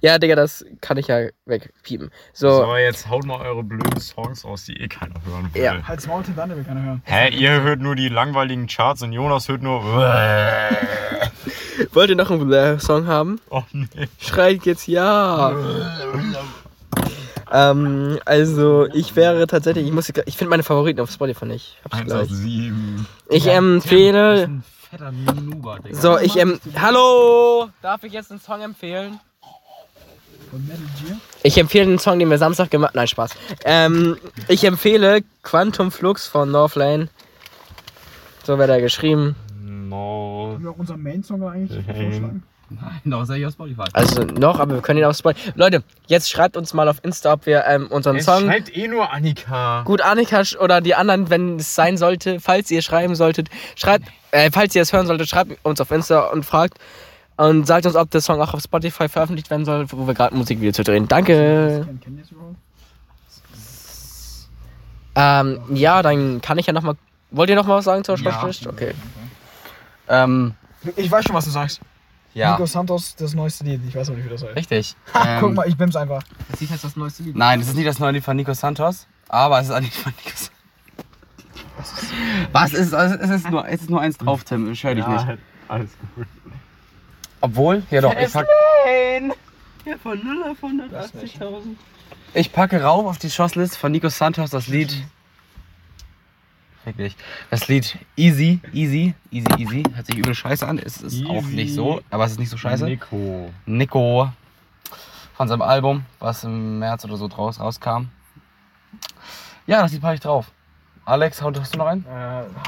Ja, 0.00 0.18
Digga, 0.18 0.34
das 0.34 0.64
kann 0.80 0.96
ich 0.96 1.08
ja 1.08 1.26
wegpiepen. 1.46 2.10
So, 2.32 2.50
So, 2.64 2.76
jetzt 2.76 3.08
haut 3.10 3.26
mal 3.26 3.40
eure 3.40 3.62
blöden 3.62 4.00
Songs 4.00 4.44
raus, 4.44 4.64
die 4.64 4.72
eh 4.80 4.88
keiner 4.88 5.14
hören 5.26 5.50
will. 5.52 5.62
Ja. 5.62 5.82
Halt's 5.86 6.06
Maul, 6.06 6.22
dann 6.34 6.50
will 6.56 6.64
keiner 6.64 6.82
hören. 6.82 7.02
Hä, 7.04 7.28
ihr 7.36 7.60
hört 7.62 7.80
nur 7.80 7.94
die 7.94 8.08
langweiligen 8.08 8.66
Charts 8.66 9.02
und 9.02 9.12
Jonas 9.12 9.48
hört 9.48 9.62
nur. 9.62 9.82
wollt 11.92 12.10
ihr 12.10 12.16
noch 12.16 12.30
einen 12.30 12.80
Song 12.80 13.06
haben? 13.06 13.40
Oh 13.50 13.62
nee. 13.72 13.86
Schreit 14.20 14.64
jetzt 14.66 14.86
ja. 14.86 15.52
ähm, 17.52 18.18
also 18.24 18.86
ich 18.92 19.16
wäre 19.16 19.46
tatsächlich, 19.46 19.86
ich 19.86 19.92
muss, 19.92 20.08
ich 20.08 20.36
finde 20.36 20.50
meine 20.50 20.62
Favoriten 20.62 21.00
auf 21.00 21.10
Spotify 21.10 21.46
nicht. 21.46 21.76
Hab's 21.84 22.04
gleich. 22.04 22.30
187. 22.30 23.06
Ich 23.30 23.44
Du 23.44 23.44
bist 23.44 23.46
empfehle. 23.56 24.50
Nuber. 25.42 25.78
So, 25.92 26.18
ich 26.18 26.36
ähm, 26.36 26.60
hallo. 26.80 27.68
Darf 27.82 28.04
ich 28.04 28.12
jetzt 28.12 28.30
einen 28.30 28.40
Song 28.40 28.62
empfehlen? 28.62 29.20
Von 30.50 30.66
Metal 30.66 30.82
Gear. 31.04 31.18
Ich 31.42 31.58
empfehle 31.58 31.86
den 31.86 31.98
Song, 31.98 32.18
den 32.18 32.30
wir 32.30 32.38
Samstag 32.38 32.70
gemacht. 32.70 32.94
Nein, 32.94 33.06
Spaß. 33.06 33.32
Ähm, 33.64 34.16
ich 34.48 34.64
empfehle 34.64 35.22
Quantum 35.42 35.90
Flux 35.90 36.26
von 36.26 36.50
Northlane. 36.50 37.08
So 38.44 38.58
wird 38.58 38.70
er 38.70 38.80
geschrieben. 38.80 39.36
No. 39.62 40.37
Können 40.52 40.64
wir 40.64 40.70
auch 40.70 40.78
unseren 40.78 41.02
Main-Song 41.02 41.42
eigentlich 41.42 41.86
Hey. 41.86 42.10
vorschlagen? 42.10 42.42
Nein, 42.70 43.00
doch, 43.06 43.24
sag 43.24 43.36
ich 43.38 43.46
auf 43.46 43.54
Spotify. 43.54 43.84
Also 43.94 44.24
noch, 44.24 44.60
aber 44.60 44.74
wir 44.74 44.82
können 44.82 44.98
ihn 44.98 45.06
auf 45.06 45.16
Spotify. 45.16 45.52
Leute, 45.54 45.82
jetzt 46.06 46.28
schreibt 46.30 46.54
uns 46.54 46.74
mal 46.74 46.86
auf 46.88 47.02
Insta, 47.02 47.32
ob 47.32 47.46
wir 47.46 47.64
ähm, 47.66 47.86
unseren 47.86 48.16
Es 48.16 48.26
Song. 48.26 48.44
schreibt 48.44 48.76
eh 48.76 48.88
nur 48.88 49.10
Annika. 49.10 49.82
Gut, 49.84 50.02
Annika 50.02 50.42
oder 50.60 50.82
die 50.82 50.94
anderen, 50.94 51.30
wenn 51.30 51.56
es 51.56 51.74
sein 51.74 51.96
sollte, 51.96 52.40
falls 52.40 52.70
ihr 52.70 52.82
schreiben 52.82 53.14
solltet, 53.14 53.48
schreibt, 53.74 54.04
äh, 54.32 54.50
falls 54.52 54.74
ihr 54.74 54.82
es 54.82 54.92
hören 54.92 55.06
solltet, 55.06 55.30
schreibt 55.30 55.56
uns 55.64 55.80
auf 55.80 55.90
Insta 55.90 56.26
und 56.26 56.44
fragt 56.44 56.76
und 57.38 57.66
sagt 57.66 57.86
uns, 57.86 57.96
ob 57.96 58.10
der 58.10 58.20
Song 58.20 58.38
auch 58.42 58.52
auf 58.52 58.60
Spotify 58.60 59.08
veröffentlicht 59.08 59.48
werden 59.48 59.64
soll, 59.64 59.86
wo 59.90 60.06
wir 60.06 60.12
gerade 60.12 60.34
ein 60.34 60.38
Musikvideo 60.38 60.72
zu 60.72 60.84
drehen. 60.84 61.08
Danke. 61.08 61.86
Ähm, 65.14 65.58
ja, 65.74 66.02
dann 66.02 66.40
kann 66.42 66.58
ich 66.58 66.66
ja 66.66 66.72
nochmal. 66.72 66.94
Wollt 67.30 67.50
ihr 67.50 67.56
noch 67.56 67.66
mal 67.66 67.76
was 67.78 67.84
sagen 67.86 68.04
zur 68.04 68.14
Ja. 68.16 68.20
Schlaflist? 68.20 68.66
Okay. 68.66 68.92
Ähm, 70.08 70.54
Ich 70.96 71.10
weiß 71.10 71.24
schon, 71.24 71.34
was 71.34 71.44
du 71.44 71.50
sagst. 71.50 71.80
ja. 72.34 72.52
Nico 72.52 72.66
Santos, 72.66 73.14
das 73.16 73.34
neueste 73.34 73.64
Lied. 73.64 73.80
Ich 73.88 73.94
weiß 73.94 74.10
auch 74.10 74.14
nicht, 74.14 74.24
wie 74.26 74.30
das 74.30 74.42
heißt. 74.44 74.56
Richtig. 74.56 74.96
Guck 75.12 75.50
Ähm, 75.50 75.54
mal, 75.54 75.68
ich 75.68 75.76
bims 75.76 75.96
einfach. 75.96 76.22
Das 76.50 76.60
ist 76.60 76.70
jetzt 76.70 76.84
das 76.84 76.96
neueste 76.96 77.22
Lied. 77.22 77.36
Nein, 77.36 77.58
das 77.60 77.68
ist 77.68 77.74
nicht 77.76 77.86
das 77.88 77.98
neue 77.98 78.12
Lied 78.12 78.24
von 78.24 78.36
Nico 78.36 78.52
Santos, 78.54 79.06
aber 79.28 79.58
es 79.60 79.66
ist 79.66 79.72
ein 79.72 79.82
Lied 79.84 79.94
von 79.94 80.12
Nico 80.16 80.30
Santos. 80.36 80.50
Was 82.52 82.72
ist 82.72 82.92
es? 82.92 83.12
Es 83.20 83.30
ist 83.30 83.50
nur, 83.50 83.66
es 83.68 83.80
ist 83.82 83.90
nur 83.90 84.00
eins 84.00 84.18
drauf, 84.18 84.42
Tim. 84.44 84.72
Ich 84.72 84.82
höre 84.82 84.94
dich 84.96 85.06
nicht. 85.06 85.26
alles 85.68 85.90
gut. 86.16 86.26
Obwohl, 87.40 87.82
ja 87.90 88.00
doch, 88.00 88.14
ich 88.16 88.32
pack. 88.32 88.46
Ja, 89.84 89.96
von 90.02 90.18
0 90.22 90.42
auf 90.50 90.62
180.000. 90.62 91.76
Ich 92.34 92.52
packe 92.52 92.82
rauf 92.82 93.06
auf 93.06 93.18
die 93.18 93.30
Shortlist 93.30 93.76
von 93.76 93.92
Nico 93.92 94.08
Santos 94.08 94.50
das 94.50 94.66
Lied. 94.66 94.92
Wirklich. 96.88 97.16
Das 97.50 97.68
Lied 97.68 97.98
Easy, 98.16 98.60
Easy, 98.72 99.14
Easy, 99.30 99.46
Easy. 99.58 99.82
Hört 99.94 100.06
sich 100.06 100.16
übel 100.16 100.34
scheiße 100.34 100.66
an. 100.66 100.78
Es 100.78 101.02
ist 101.02 101.24
auch 101.26 101.42
Easy. 101.42 101.54
nicht 101.54 101.74
so, 101.74 102.00
aber 102.10 102.24
es 102.24 102.32
ist 102.32 102.38
nicht 102.38 102.48
so 102.48 102.56
scheiße. 102.56 102.86
Nico. 102.86 103.50
Nico 103.66 104.32
von 105.34 105.48
seinem 105.48 105.62
Album, 105.62 106.04
was 106.18 106.44
im 106.44 106.78
März 106.78 107.04
oder 107.04 107.16
so 107.16 107.28
draus 107.28 107.60
rauskam. 107.60 108.08
Ja, 109.66 109.82
das 109.82 109.92
Lied 109.92 110.00
packe 110.00 110.14
ich 110.14 110.20
drauf. 110.20 110.50
Alex, 111.08 111.40
hast 111.40 111.74
du 111.74 111.78
noch 111.78 111.86
einen? 111.86 112.04
Äh, 112.04 112.10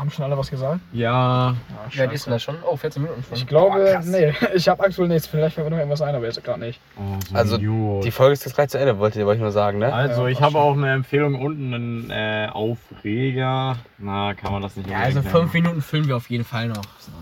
haben 0.01 0.11
schon 0.11 0.25
alle 0.25 0.39
was 0.39 0.51
gesagt? 0.51 0.81
Ja. 0.93 1.51
Ja, 1.51 1.57
Wie 1.91 1.99
weit 1.99 2.13
ist 2.15 2.25
denn 2.25 2.33
das 2.33 2.43
schon? 2.43 2.57
Oh, 2.63 2.75
14 2.75 3.03
Minuten 3.03 3.23
schon. 3.23 3.37
Ich 3.37 3.47
glaube, 3.47 4.01
nee, 4.05 4.33
ich 4.55 4.67
habe 4.67 4.83
aktuell 4.83 5.09
nichts. 5.09 5.27
Vielleicht 5.27 5.57
fällt 5.57 5.67
mir 5.67 5.73
noch 5.73 5.77
irgendwas 5.77 6.01
ein, 6.01 6.15
aber 6.15 6.25
jetzt 6.25 6.43
gerade 6.43 6.61
nicht. 6.61 6.81
Oh, 6.97 7.19
so 7.29 7.37
Also, 7.37 7.57
Idiot. 7.57 8.03
Die 8.05 8.11
Folge 8.11 8.33
ist 8.33 8.47
jetzt 8.47 8.55
gleich 8.55 8.71
zu 8.71 8.79
Ende, 8.79 8.99
wollte, 8.99 9.21
ich 9.21 9.39
nur 9.41 9.53
sagen, 9.53 9.79
ne? 9.79 9.93
Also, 9.93 10.23
Ja, 10.23 10.29
ich 10.33 10.41
habe 10.41 10.59
auch 10.59 10.73
eine 10.73 10.91
Empfehlung 10.91 11.39
unten, 11.39 11.75
einen 11.75 12.11
äh, 12.11 12.49
Aufreger. 12.51 13.77
Na, 13.99 14.33
kann 14.33 14.53
man 14.53 14.63
das 14.63 14.75
nicht 14.75 14.89
Ja, 14.89 15.01
also 15.01 15.21
direkt 15.21 15.37
5 15.37 15.53
nennen. 15.53 15.63
Minuten 15.67 15.83
füllen 15.83 16.09
wir 16.09 16.17
auf 16.17 16.31
jeden 16.31 16.47
Fall 16.47 16.69
noch. 16.69 16.83
So. 16.99 17.13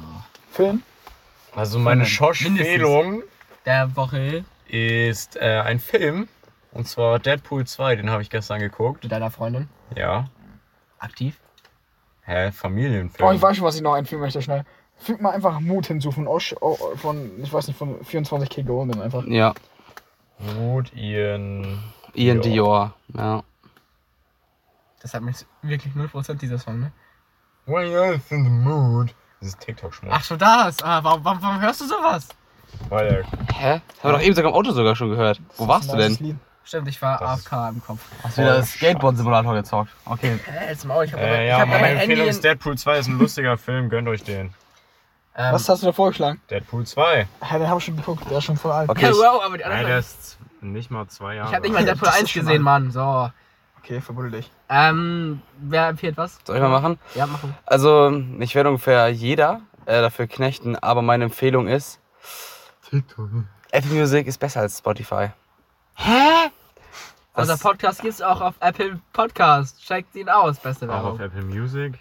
Film? 0.53 0.83
Also, 1.57 1.81
meine 1.81 2.07
Schosch-Empfehlung 2.07 3.25
Der 3.67 3.97
Woche 3.97 4.45
ist 4.69 5.35
äh, 5.35 5.63
ein 5.65 5.81
Film. 5.81 6.29
Und 6.71 6.87
zwar 6.87 7.19
Deadpool 7.19 7.67
2, 7.67 7.97
den 7.97 8.09
habe 8.09 8.23
ich 8.23 8.31
gestern 8.31 8.61
geguckt. 8.61 9.03
mit 9.03 9.11
deiner 9.11 9.33
Freundin. 9.33 9.69
Ja. 9.97 10.27
Aktiv. 10.99 11.39
Hä, 12.23 12.53
Familienfilm. 12.53 13.29
Oh, 13.29 13.33
ich 13.33 13.41
weiß 13.41 13.57
schon, 13.57 13.65
was 13.67 13.77
ich 13.77 13.83
noch 13.83 13.95
einfügen 13.95 14.21
möchte, 14.21 14.43
schnell. 14.43 14.65
Fügt 14.97 15.21
mal 15.21 15.31
einfach 15.31 15.61
Mut 15.61 15.87
hinzu 15.87 16.11
von 16.11 16.27
Osh, 16.27 16.55
oh, 16.61 16.77
von, 16.97 17.31
ich 17.43 17.53
weiß 17.53 17.69
nicht, 17.69 17.77
von 17.77 18.01
24K 18.03 18.65
Golden 18.65 19.01
einfach. 19.01 19.25
Ja. 19.27 19.55
Gut, 20.57 20.93
Ian. 20.95 21.83
Ian 22.15 22.41
Dior. 22.41 22.95
Dior. 23.09 23.25
Ja. 23.25 23.43
Das 25.01 25.15
hat 25.15 25.23
mich 25.23 25.37
wirklich 25.63 25.95
0% 25.95 26.35
dieser 26.35 26.59
Song, 26.59 26.81
ne? 26.81 26.93
When 27.67 27.87
you're 27.87 28.21
in 28.31 28.45
the 28.45 28.51
mood. 28.51 29.15
Das 29.41 29.51
ist 29.51 29.61
TikTok-Schmuck. 29.61 30.13
Ach 30.13 30.25
so, 30.25 30.37
das. 30.37 30.83
Ah, 30.83 31.03
warum, 31.05 31.25
warum, 31.25 31.43
warum 31.43 31.61
hörst 31.61 31.81
du 31.81 31.87
sowas? 31.87 32.29
Weil 32.89 33.07
er 33.07 33.25
Hä? 33.55 33.81
Das 33.89 34.05
haben 34.05 34.11
wir 34.11 34.19
doch 34.19 34.23
eben 34.23 34.35
sogar 34.35 34.51
im 34.51 34.57
Auto 34.57 34.73
sogar 34.73 34.97
schon 34.97 35.11
gehört. 35.11 35.41
Wo 35.57 35.69
warst 35.69 35.93
du 35.93 35.97
denn? 35.97 36.17
Lied. 36.17 36.37
Stimmt, 36.69 36.87
ich 36.89 37.01
war 37.01 37.17
Das 37.19 37.31
AFK 37.47 37.71
im 37.71 37.83
Kopf. 37.83 38.01
Hast 38.23 38.37
du 38.37 38.43
wieder 38.43 38.57
das 38.59 38.69
Skateboard-Simulator 38.73 39.55
gezockt? 39.55 39.91
Okay. 40.05 40.39
Hä, 40.45 40.69
jetzt 40.69 40.85
Maul, 40.85 41.07
ich 41.07 41.13
hab 41.15 41.19
Äh, 41.21 41.49
ja, 41.49 41.55
ich 41.57 41.61
hab 41.63 41.69
meine 41.69 41.81
mein 41.81 41.85
Handy 41.97 42.03
Empfehlung 42.13 42.29
ist 42.29 42.45
Deadpool 42.45 42.77
2 42.77 42.99
ist 42.99 43.07
ein 43.09 43.19
lustiger 43.19 43.57
Film, 43.57 43.89
gönnt 43.89 44.07
euch 44.07 44.23
den. 44.23 44.53
ähm, 45.35 45.55
Was 45.55 45.67
hast 45.67 45.83
du 45.83 45.87
da 45.87 45.93
vorgeschlagen? 45.93 46.43
Deadpool 46.51 46.85
2. 46.85 47.27
Ja, 47.51 47.59
den 47.59 47.71
hab 47.71 47.79
ich 47.79 47.85
schon 47.87 47.97
geguckt, 47.97 48.31
der 48.31 48.37
ist 48.37 48.45
schon 48.45 48.59
voll 48.59 48.73
alt. 48.73 48.91
Okay. 48.91 49.07
Ja, 49.07 49.13
wow, 49.13 49.43
aber 49.47 49.57
die 49.57 49.63
Nein, 49.63 49.73
anderen. 49.73 49.87
der 49.89 49.99
ist 50.01 50.39
nicht 50.61 50.91
mal 50.91 51.07
zwei 51.07 51.37
Jahre. 51.37 51.49
ich 51.49 51.55
hab 51.57 51.63
nicht 51.63 51.73
mal 51.73 51.85
Deadpool 51.87 52.05
Das 52.07 52.17
ist 52.17 52.21
1 52.21 52.31
schon 52.33 52.41
gesehen, 52.43 52.57
alt. 52.57 52.63
Mann. 52.83 52.91
So. 52.91 53.31
Okay, 53.83 54.03
verbuddel 54.03 54.33
dich. 54.33 54.51
Ähm, 54.69 55.41
wer 55.61 55.89
empfiehlt 55.89 56.19
was? 56.19 56.39
Soll 56.45 56.57
ich 56.57 56.63
mal 56.63 56.69
machen? 56.69 56.99
Ja, 57.15 57.27
machen. 57.27 57.55
Also, 57.65 58.13
ich 58.41 58.55
werde 58.55 58.69
ungefähr 58.69 59.09
jeder 59.09 59.63
äh, 59.87 60.03
dafür 60.03 60.27
knechten, 60.27 60.77
aber 60.77 61.01
meine 61.01 61.25
Empfehlung 61.25 61.67
ist, 61.67 61.99
Apple 63.71 63.91
Music 63.95 64.27
ist 64.27 64.37
besser 64.37 64.61
als 64.61 64.77
Spotify. 64.77 65.29
Hä? 65.95 66.51
Das- 67.39 67.49
Unser 67.51 67.63
Podcast 67.69 68.03
gibt's 68.03 68.21
auch 68.21 68.41
auf 68.41 68.55
Apple 68.61 68.99
Podcast. 69.13 69.81
Checkt 69.81 70.15
ihn 70.17 70.29
aus, 70.29 70.59
beste 70.59 70.89
Auch 70.91 71.05
auf 71.05 71.19
Werbung. 71.19 71.39
Apple 71.39 71.43
Music. 71.61 71.99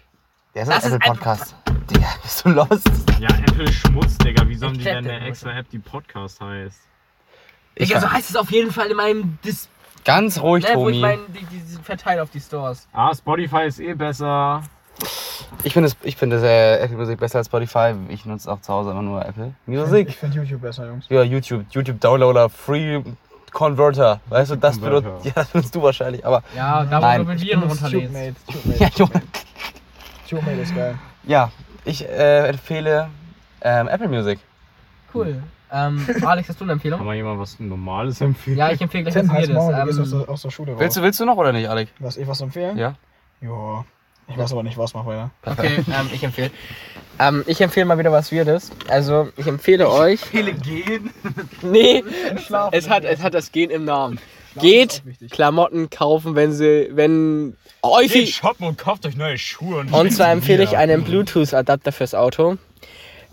Der 0.54 0.62
ist 0.64 0.68
Das 0.68 0.84
ein 0.84 0.90
ist 0.90 0.96
Apple 0.96 1.10
Podcast. 1.12 1.54
Digga, 1.90 2.06
bist 2.22 2.44
du 2.44 2.48
lost? 2.50 2.88
Ja, 3.20 3.28
Apple 3.28 3.72
Schmutz, 3.72 4.18
Digga. 4.18 4.48
Wie 4.48 4.54
sollen 4.56 4.72
Ich 4.72 4.78
die 4.78 4.84
denn 4.84 5.04
den, 5.04 5.14
eine 5.14 5.26
extra 5.26 5.56
App, 5.56 5.68
die 5.70 5.78
Podcast 5.78 6.40
heißt? 6.40 6.80
Ich 7.76 7.90
Ich, 7.92 7.98
so 8.00 8.10
heißt 8.10 8.30
es 8.30 8.34
auf 8.36 8.50
jeden 8.50 8.72
Fall 8.72 8.88
in 8.88 8.96
meinem 8.96 9.38
Dis 9.44 9.68
Ganz 10.04 10.40
ruhig, 10.40 10.64
ne, 10.64 10.70
wo 10.74 10.88
ich 10.88 11.00
Tomi. 11.00 11.00
mein, 11.16 11.18
die, 11.32 11.44
die, 11.46 11.60
die 11.60 11.82
verteile 11.82 12.22
auf 12.22 12.30
die 12.30 12.40
Stores. 12.40 12.88
Ah, 12.92 13.14
Spotify 13.14 13.64
ist 13.66 13.78
eh 13.78 13.94
besser. 13.94 14.62
Ich 15.62 15.72
finde 15.72 15.88
es- 15.88 15.96
ich 16.02 16.16
finde 16.16 16.36
äh, 16.44 16.78
Apple 16.82 16.96
Music 16.96 17.20
besser 17.20 17.38
als 17.38 17.46
Spotify. 17.46 17.94
Ich 18.08 18.24
nutze 18.24 18.50
auch 18.50 18.60
zu 18.60 18.72
Hause 18.72 18.90
immer 18.90 19.02
nur 19.02 19.24
Apple 19.24 19.54
Music. 19.66 20.08
Ich 20.08 20.16
finde 20.16 20.36
YouTube 20.38 20.62
besser, 20.62 20.86
Jungs. 20.86 21.06
Ja, 21.08 21.22
YouTube, 21.22 21.64
YouTube 21.70 22.00
Downloader, 22.00 22.48
Free 22.48 23.02
Converter. 23.52 24.20
Weißt 24.28 24.50
du, 24.52 24.56
das 24.56 24.78
benutzt, 24.78 25.06
ja, 25.24 25.32
das 25.34 25.48
benutzt 25.48 25.74
du 25.74 25.82
wahrscheinlich, 25.82 26.24
aber 26.24 26.42
Ja, 26.56 26.84
da 26.84 26.98
wo 26.98 27.02
Nein. 27.02 27.20
du 27.20 27.26
mit 27.26 27.42
Ich 27.42 27.48
Viren 27.48 27.62
runterlädst. 27.64 28.46
TubeMate. 28.46 28.82
ja, 28.84 28.88
TubeMate. 28.90 28.98
Junge. 28.98 29.22
TubeMate 30.28 30.60
ist 30.60 30.74
geil. 30.74 30.94
Ja, 31.24 31.50
ich 31.84 32.04
äh, 32.08 32.48
empfehle 32.48 33.08
ähm, 33.62 33.88
Apple 33.88 34.08
Music. 34.08 34.38
Cool. 35.14 35.42
Ähm, 35.70 36.06
Alex, 36.24 36.48
hast 36.48 36.60
du 36.60 36.64
eine 36.64 36.70
Kann 36.70 36.76
Empfehlung? 36.76 37.04
man 37.04 37.14
jemand 37.16 37.40
was 37.40 37.58
Normales 37.60 38.20
empfehlen? 38.22 38.56
Ja, 38.56 38.70
ich 38.70 38.80
empfehle 38.80 39.04
gleich 39.04 39.14
Tim, 39.14 39.28
was 39.28 39.34
Weirdes. 39.36 39.96
Gehst 39.96 40.00
aus 40.00 40.12
Ähm, 40.12 40.18
der, 40.20 40.28
aus 40.30 40.42
der 40.42 40.50
Schule 40.50 40.72
raus. 40.72 40.80
Willst 40.80 40.96
du, 40.96 41.02
willst 41.02 41.20
du 41.20 41.24
noch 41.26 41.36
oder 41.36 41.52
nicht, 41.52 41.68
Alec? 41.68 41.88
Was, 41.98 42.16
ich 42.16 42.26
was 42.26 42.40
empfehlen? 42.40 42.78
Ja. 42.78 42.94
Ja. 43.42 43.84
Ich 44.30 44.36
weiß 44.36 44.52
aber 44.52 44.62
nicht, 44.62 44.76
was, 44.78 44.94
mach 44.94 45.06
weiter. 45.06 45.30
okay, 45.44 45.76
ähm, 45.88 46.10
ich 46.12 46.22
empfehle. 46.22 46.50
Ähm, 47.18 47.42
ich 47.46 47.60
empfehle 47.60 47.86
mal 47.86 47.98
wieder 47.98 48.12
was 48.12 48.30
Weirdes. 48.30 48.70
Also, 48.88 49.28
ich 49.36 49.46
empfehle 49.46 49.88
euch. 49.90 50.22
Empfehle 50.22 50.52
gehen. 50.52 51.10
Nee, 51.62 52.04
Schlafen. 52.46 52.76
es 52.78 52.88
hat, 52.88 53.04
es 53.04 53.20
hat 53.22 53.34
das 53.34 53.50
Gen 53.52 53.70
im 53.70 53.84
Namen. 53.84 54.18
Schlafen 54.52 54.66
Geht. 54.68 55.02
Klamotten 55.30 55.90
kaufen, 55.90 56.34
wenn 56.36 56.52
sie, 56.52 56.88
wenn 56.92 57.56
Geht 57.82 57.90
häufig. 57.90 58.34
shoppen 58.36 58.66
und 58.66 58.78
kauft 58.78 59.04
euch 59.06 59.16
neue 59.16 59.38
Schuhe. 59.38 59.80
Und, 59.80 59.92
Und 59.92 60.10
zwar 60.14 60.30
empfehle 60.30 60.62
ich 60.62 60.76
einen 60.76 61.02
Bluetooth-Adapter 61.04 61.90
fürs 61.92 62.14
Auto. 62.14 62.56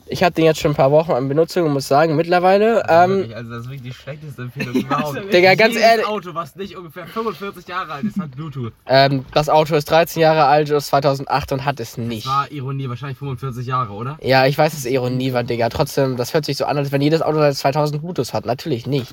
Ich 0.07 0.23
habe 0.23 0.33
den 0.35 0.45
jetzt 0.45 0.59
schon 0.59 0.71
ein 0.71 0.75
paar 0.75 0.91
Wochen 0.91 1.13
in 1.13 1.27
Benutzung 1.27 1.65
und 1.65 1.73
muss 1.73 1.87
sagen, 1.87 2.15
mittlerweile, 2.15 2.83
ähm, 2.87 3.31
also 3.33 3.49
das 3.49 3.61
ist 3.61 3.69
wirklich 3.71 3.81
die 3.81 3.93
schlechteste 3.93 4.43
Empfehlung 4.43 4.75
überhaupt. 4.75 5.17
Digga, 5.33 5.55
ganz 5.55 5.73
Jedes 5.73 5.89
ehrlich, 5.89 6.05
Auto, 6.05 6.35
was 6.35 6.55
nicht 6.55 6.77
ungefähr 6.77 7.07
45 7.07 7.67
Jahre 7.67 7.93
alt 7.93 8.03
ist, 8.03 8.19
hat 8.19 8.31
Bluetooth. 8.31 8.71
ähm, 8.85 9.25
das 9.33 9.49
Auto 9.49 9.75
ist 9.75 9.89
13 9.89 10.21
Jahre 10.21 10.45
alt, 10.45 10.69
ist 10.69 10.87
2008 10.87 11.53
und 11.53 11.65
hat 11.65 11.79
es 11.79 11.97
nicht. 11.97 12.27
War 12.27 12.51
Ironie, 12.51 12.87
wahrscheinlich 12.87 13.17
45 13.17 13.65
Jahre, 13.65 13.93
oder? 13.93 14.17
Ja, 14.21 14.45
ich 14.45 14.57
weiß, 14.57 14.73
dass 14.73 14.81
es 14.81 14.85
Ironie 14.85 15.33
war, 15.33 15.43
Digga. 15.43 15.69
Trotzdem, 15.69 16.17
das 16.17 16.33
hört 16.35 16.45
sich 16.45 16.57
so 16.57 16.65
an, 16.65 16.77
als 16.77 16.91
wenn 16.91 17.01
jedes 17.01 17.23
Auto 17.23 17.39
seit 17.39 17.55
2000 17.55 18.01
Bluetooth 18.01 18.33
hat. 18.33 18.45
Natürlich 18.45 18.85
nicht. 18.85 19.11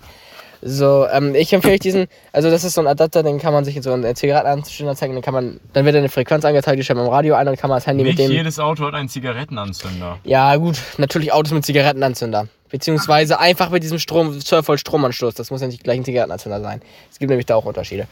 So, 0.65 1.09
ähm, 1.09 1.35
ich 1.35 1.53
empfehle 1.53 1.75
euch 1.75 1.81
diesen, 1.81 2.07
also 2.33 2.49
das 2.49 2.63
ist 2.63 2.75
so 2.75 2.81
ein 2.81 2.87
Adapter, 2.87 3.25
den 3.25 3.41
kann 3.41 3.53
man 3.53 3.65
sich 3.65 3.77
in 3.77 3.83
so 3.83 3.93
einen 3.93 4.15
Zigarettenanzünder 4.15 4.95
zeigen, 4.95 5.13
dann 5.15 5.23
kann 5.23 5.35
man, 5.35 5.59
dann 5.73 5.85
wird 5.85 5.97
eine 5.97 6.09
Frequenz 6.09 6.45
angezeigt, 6.45 6.79
die 6.79 6.85
stellt 6.85 6.99
man 6.99 7.07
im 7.07 7.13
Radio 7.13 7.35
ein, 7.35 7.47
dann 7.47 7.57
kann 7.57 7.69
man 7.69 7.79
das 7.79 7.87
Handy 7.89 8.05
Nicht 8.05 8.19
mit 8.19 8.29
dem. 8.29 8.33
jedes 8.33 8.61
Auto 8.61 8.87
hat 8.87 8.95
einen 8.95 9.09
Zigarettenanzünder. 9.09 10.21
Ja, 10.23 10.55
gut, 10.55 10.79
natürlich 10.99 11.33
Autos 11.33 11.53
mit 11.53 11.67
Zigarettenanzünder. 11.67 12.47
Beziehungsweise 12.71 13.39
einfach 13.41 13.71
mit 13.71 13.83
diesem 13.83 13.99
Strom, 13.99 14.41
12 14.41 14.69
Volt 14.69 14.81
Stromanschluss. 14.81 15.35
Das 15.35 15.51
muss 15.51 15.61
ja 15.61 15.67
nicht 15.67 15.85
gleich 15.85 15.99
ein 15.99 16.05
Zigarettenanzünder 16.05 16.61
sein. 16.63 16.81
Es 17.11 17.19
gibt 17.19 17.29
nämlich 17.29 17.45
da 17.45 17.57
auch 17.57 17.67
Unterschiede. 17.67 18.07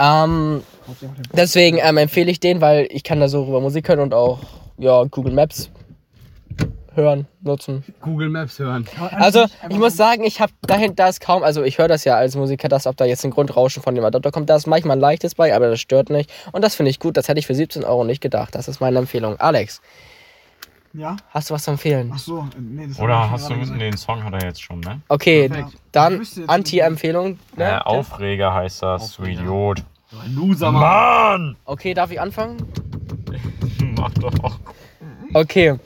Ähm, 0.00 0.62
deswegen 1.32 1.78
ähm, 1.80 1.96
empfehle 1.98 2.30
ich 2.30 2.40
den, 2.40 2.60
weil 2.60 2.88
ich 2.90 3.04
kann 3.04 3.20
da 3.20 3.28
so 3.28 3.44
rüber 3.44 3.60
Musik 3.60 3.88
hören 3.88 4.00
und 4.00 4.14
auch 4.14 4.40
ja, 4.78 5.04
Google 5.04 5.34
Maps 5.34 5.70
hören, 7.00 7.26
nutzen. 7.42 7.84
Google 8.02 8.28
Maps 8.28 8.58
hören. 8.58 8.86
Also, 9.12 9.46
ich 9.68 9.78
muss 9.78 9.96
sagen, 9.96 10.24
ich 10.24 10.40
habe 10.40 10.52
dahin, 10.62 10.94
da 10.96 11.08
ist 11.08 11.20
kaum, 11.20 11.42
also 11.42 11.62
ich 11.62 11.78
höre 11.78 11.88
das 11.88 12.04
ja 12.04 12.14
als 12.16 12.36
Musiker, 12.36 12.68
dass 12.68 12.86
ob 12.86 12.96
da 12.96 13.04
jetzt 13.04 13.24
ein 13.24 13.30
Grundrauschen 13.30 13.82
von 13.82 13.94
dem 13.94 14.04
Adapter 14.04 14.30
kommt, 14.30 14.48
da 14.50 14.56
ist 14.56 14.66
manchmal 14.66 14.96
ein 14.96 15.00
leichtes 15.00 15.34
bei, 15.34 15.54
aber 15.54 15.68
das 15.70 15.80
stört 15.80 16.10
nicht. 16.10 16.30
Und 16.52 16.62
das 16.62 16.74
finde 16.74 16.90
ich 16.90 16.98
gut, 16.98 17.16
das 17.16 17.28
hätte 17.28 17.38
ich 17.38 17.46
für 17.46 17.54
17 17.54 17.84
Euro 17.84 18.04
nicht 18.04 18.20
gedacht. 18.20 18.54
Das 18.54 18.68
ist 18.68 18.80
meine 18.80 18.98
Empfehlung. 18.98 19.38
Alex, 19.40 19.80
Ja? 20.92 21.16
hast 21.30 21.50
du 21.50 21.54
was 21.54 21.64
zu 21.64 21.70
empfehlen? 21.72 22.10
Ach 22.14 22.18
so, 22.18 22.46
nee, 22.58 22.86
das 22.88 22.98
Oder 22.98 23.30
hast 23.30 23.48
du 23.50 23.58
gesagt. 23.58 23.80
den 23.80 23.96
Song 23.96 24.24
hat 24.24 24.34
er 24.34 24.44
jetzt 24.44 24.62
schon, 24.62 24.80
ne? 24.80 25.00
Okay, 25.08 25.48
Perfekt. 25.48 25.76
dann 25.92 26.26
Anti-Empfehlung. 26.46 27.38
Äh, 27.56 27.60
Ne? 27.60 27.86
Aufreger 27.86 28.52
heißt 28.54 28.82
das, 28.82 29.16
du. 29.16 29.24
Idiot. 29.24 29.82
Loser, 30.34 30.72
Mann! 30.72 31.56
Okay, 31.64 31.94
darf 31.94 32.10
ich 32.10 32.20
anfangen? 32.20 32.56
Mach 33.96 34.10
doch. 34.14 34.58
Okay. 35.34 35.76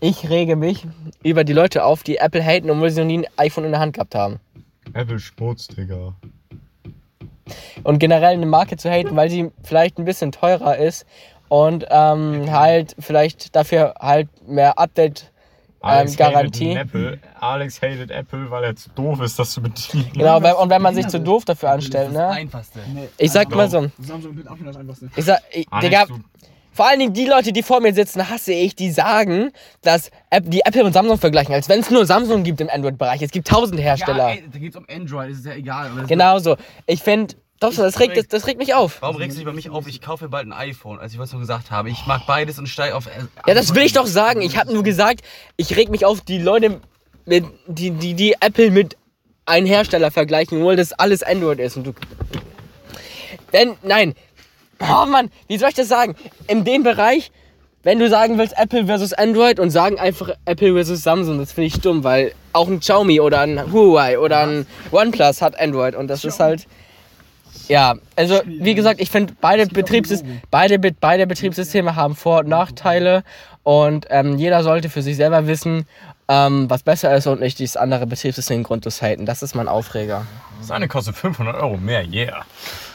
Ich 0.00 0.28
rege 0.28 0.56
mich 0.56 0.86
über 1.22 1.44
die 1.44 1.52
Leute 1.52 1.84
auf, 1.84 2.02
die 2.02 2.18
Apple 2.18 2.42
haten, 2.42 2.70
obwohl 2.70 2.90
sie 2.90 3.00
noch 3.00 3.06
nie 3.06 3.18
ein 3.18 3.26
iPhone 3.36 3.64
in 3.64 3.72
der 3.72 3.80
Hand 3.80 3.94
gehabt 3.94 4.14
haben. 4.14 4.38
Apple 4.94 5.18
Schmutz, 5.18 5.66
Digga. 5.66 6.14
Und 7.82 7.98
generell 7.98 8.34
eine 8.34 8.46
Marke 8.46 8.76
zu 8.76 8.90
haten, 8.90 9.16
weil 9.16 9.30
sie 9.30 9.50
vielleicht 9.62 9.98
ein 9.98 10.04
bisschen 10.04 10.32
teurer 10.32 10.76
ist 10.76 11.06
und 11.48 11.86
ähm, 11.90 12.50
halt 12.50 12.94
vielleicht 12.98 13.56
dafür 13.56 13.94
halt 13.98 14.28
mehr 14.46 14.78
Update 14.78 15.32
ähm, 15.82 16.14
Garantie. 16.16 16.76
Hatet 16.76 16.94
Apple. 16.94 17.18
Alex 17.40 17.80
hatet 17.80 18.10
Apple, 18.10 18.50
weil 18.50 18.64
er 18.64 18.76
zu 18.76 18.90
doof 18.90 19.20
ist, 19.20 19.38
das 19.38 19.52
zu 19.52 19.62
bedienen. 19.62 20.10
Genau, 20.12 20.42
weil, 20.42 20.54
und 20.54 20.70
wenn 20.70 20.82
man 20.82 20.94
sich 20.94 21.06
zu 21.08 21.20
doof 21.20 21.44
dafür 21.44 21.70
anstellt, 21.70 22.08
Das 22.08 22.12
ist 22.12 22.18
das 22.18 22.30
ne? 22.30 22.36
Einfachste. 22.36 22.78
Nee, 22.92 23.08
Ich 23.16 23.32
sag 23.32 23.50
mal 23.54 23.70
so, 23.70 23.86
Samsung 24.00 24.34
mit 24.34 24.46
Abstand 24.46 24.68
das 24.68 24.76
einfachste. 24.76 25.10
ich 25.14 25.24
sag, 25.24 25.40
ich, 25.52 25.66
Alex, 25.70 26.06
Digga, 26.06 26.20
vor 26.78 26.86
allen 26.86 27.00
Dingen 27.00 27.12
die 27.12 27.24
Leute, 27.26 27.52
die 27.52 27.64
vor 27.64 27.80
mir 27.80 27.92
sitzen, 27.92 28.30
hasse 28.30 28.52
ich, 28.52 28.76
die 28.76 28.92
sagen, 28.92 29.50
dass 29.82 30.12
die 30.42 30.60
Apple 30.64 30.84
und 30.84 30.92
Samsung 30.92 31.18
vergleichen, 31.18 31.52
als 31.52 31.68
wenn 31.68 31.80
es 31.80 31.90
nur 31.90 32.06
Samsung 32.06 32.44
gibt 32.44 32.60
im 32.60 32.70
Android-Bereich. 32.70 33.20
Es 33.20 33.32
gibt 33.32 33.48
tausend 33.48 33.80
Hersteller. 33.80 34.28
Ja, 34.28 34.34
ey, 34.36 34.44
da 34.52 34.58
geht's 34.60 34.76
um 34.76 34.86
Android, 34.88 35.30
ist 35.32 35.44
ja 35.44 35.54
egal. 35.54 35.88
aber 35.88 36.00
das- 36.02 36.08
Genauso. 36.08 36.56
Ich 36.86 37.02
finde, 37.02 37.34
doch, 37.58 37.74
das 37.74 37.98
regt, 37.98 38.16
das, 38.16 38.28
das 38.28 38.46
regt 38.46 38.60
mich 38.60 38.74
auf. 38.74 39.02
Warum 39.02 39.16
regst 39.16 39.36
du 39.36 39.40
dich 39.40 39.46
bei 39.46 39.52
mich 39.52 39.70
auf? 39.70 39.88
Ich 39.88 40.00
kaufe 40.00 40.28
bald 40.28 40.46
ein 40.46 40.52
iPhone, 40.52 41.00
als 41.00 41.12
ich 41.12 41.18
was 41.18 41.32
noch 41.32 41.40
gesagt 41.40 41.72
habe. 41.72 41.90
Ich 41.90 42.06
mag 42.06 42.26
beides 42.28 42.60
und 42.60 42.68
steige 42.68 42.94
auf. 42.94 43.06
äh, 43.08 43.10
Ja, 43.48 43.54
das 43.54 43.74
will 43.74 43.82
ich 43.82 43.92
doch 43.94 44.06
sagen. 44.06 44.40
Ich 44.40 44.56
habe 44.56 44.72
nur 44.72 44.84
gesagt, 44.84 45.22
ich 45.56 45.76
reg 45.76 45.88
mich 45.90 46.04
auf 46.06 46.20
die 46.20 46.38
Leute, 46.38 46.80
mit, 47.26 47.44
die, 47.66 47.90
die, 47.90 48.14
die 48.14 48.36
Apple 48.38 48.70
mit 48.70 48.96
einem 49.46 49.66
Hersteller 49.66 50.12
vergleichen, 50.12 50.58
obwohl 50.58 50.76
das 50.76 50.92
alles 50.92 51.24
Android 51.24 51.58
ist. 51.58 51.76
Und 51.76 51.88
du. 51.88 51.92
Wenn, 53.50 53.74
nein. 53.82 54.14
Oh 54.80 55.06
Mann, 55.06 55.30
wie 55.48 55.58
soll 55.58 55.70
ich 55.70 55.74
das 55.74 55.88
sagen? 55.88 56.14
In 56.46 56.64
dem 56.64 56.82
Bereich, 56.82 57.30
wenn 57.82 57.98
du 57.98 58.08
sagen 58.08 58.38
willst 58.38 58.56
Apple 58.58 58.86
versus 58.86 59.12
Android 59.12 59.58
und 59.60 59.70
sagen 59.70 59.98
einfach 59.98 60.30
Apple 60.44 60.74
versus 60.74 61.02
Samsung, 61.02 61.38
das 61.38 61.52
finde 61.52 61.66
ich 61.68 61.80
dumm, 61.80 62.04
weil 62.04 62.32
auch 62.52 62.68
ein 62.68 62.80
Xiaomi 62.80 63.20
oder 63.20 63.40
ein 63.40 63.72
Huawei 63.72 64.18
oder 64.18 64.40
ein 64.40 64.66
OnePlus 64.92 65.42
hat 65.42 65.58
Android 65.58 65.94
und 65.94 66.08
das 66.08 66.24
ist 66.24 66.40
halt. 66.40 66.66
Ja, 67.68 67.96
also 68.16 68.40
wie 68.46 68.74
gesagt, 68.74 68.98
ich 69.00 69.10
finde 69.10 69.34
beide, 69.40 69.66
Betriebssys 69.66 70.22
beide, 70.50 70.78
Be- 70.78 70.94
beide 70.98 71.26
Betriebssysteme 71.26 71.96
haben 71.96 72.16
Vor- 72.16 72.40
und 72.40 72.48
Nachteile 72.48 73.24
und 73.62 74.06
ähm, 74.10 74.38
jeder 74.38 74.62
sollte 74.62 74.88
für 74.88 75.02
sich 75.02 75.16
selber 75.16 75.46
wissen, 75.46 75.86
ähm, 76.28 76.70
was 76.70 76.82
besser 76.82 77.14
ist 77.14 77.26
und 77.26 77.40
nicht 77.40 77.58
dieses 77.58 77.76
andere 77.76 78.06
Betriebssystem 78.06 78.62
grundlos 78.62 79.02
halten. 79.02 79.26
Das 79.26 79.42
ist 79.42 79.54
mein 79.54 79.68
Aufreger. 79.68 80.26
das 80.60 80.70
eine 80.70 80.88
kostet 80.88 81.16
500 81.16 81.56
Euro 81.56 81.76
mehr, 81.76 82.06
yeah. 82.06 82.44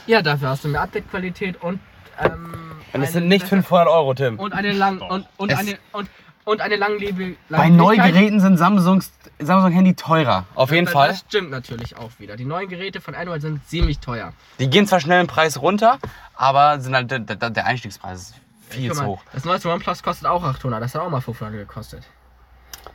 Ja, 0.07 0.21
dafür 0.21 0.49
hast 0.49 0.63
du 0.63 0.67
mehr 0.69 0.81
Update-Qualität 0.81 1.61
und 1.61 1.79
ähm, 2.21 2.53
Und 2.93 3.01
es 3.01 3.13
sind 3.13 3.27
nicht 3.27 3.47
500 3.47 3.87
Euro, 3.87 4.13
Tim. 4.13 4.39
und 4.39 4.53
eine 4.53 4.71
lang 4.73 5.01
und, 5.01 5.25
und 5.37 5.51
Es- 5.51 5.57
eine 5.59 5.77
und, 5.93 6.09
und 6.45 6.61
eine 6.61 6.75
langlebe 6.75 7.35
Bei 7.49 7.69
Neugeräten 7.69 8.39
sind 8.39 8.57
Samsungs 8.57 9.11
Samsung-Handy 9.39 9.95
teurer. 9.95 10.45
Auf 10.55 10.71
jeden 10.71 10.87
Fall. 10.87 11.09
Das 11.09 11.19
stimmt 11.19 11.49
natürlich 11.51 11.97
auch 11.97 12.11
wieder. 12.19 12.35
Die 12.35 12.45
neuen 12.45 12.67
Geräte 12.69 13.01
von 13.01 13.15
Android 13.15 13.41
sind 13.41 13.65
ziemlich 13.67 13.99
teuer. 13.99 14.33
Die 14.59 14.69
gehen 14.69 14.85
zwar 14.87 14.99
schnell 14.99 15.21
im 15.21 15.27
Preis 15.27 15.61
runter, 15.61 15.97
aber 16.35 16.79
sind 16.81 16.93
halt, 16.95 17.09
der, 17.11 17.19
der, 17.19 17.49
der 17.49 17.65
Einstiegspreis 17.65 18.19
ist 18.21 18.35
viel 18.69 18.89
Guck 18.89 18.97
zu 18.97 19.03
mal, 19.03 19.09
hoch. 19.09 19.21
Das 19.33 19.45
neueste 19.45 19.69
OnePlus 19.69 20.03
kostet 20.03 20.27
auch 20.27 20.43
800. 20.43 20.81
Das 20.81 20.93
hat 20.95 21.01
auch 21.01 21.09
mal 21.09 21.21
500 21.21 21.55
gekostet. 21.55 22.03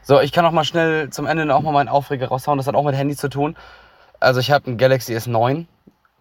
So, 0.02 0.20
ich 0.20 0.32
kann 0.32 0.44
auch 0.44 0.52
mal 0.52 0.64
schnell 0.64 1.10
zum 1.10 1.26
Ende 1.26 1.52
auch 1.54 1.62
mal 1.62 1.72
meinen 1.72 1.88
Aufreger 1.88 2.28
raushauen. 2.28 2.58
Das 2.58 2.66
hat 2.66 2.74
auch 2.74 2.84
mit 2.84 2.94
Handy 2.94 3.16
zu 3.16 3.28
tun. 3.28 3.56
Also 4.20 4.40
ich 4.40 4.50
habe 4.50 4.70
ein 4.70 4.76
Galaxy 4.78 5.14
S9, 5.16 5.66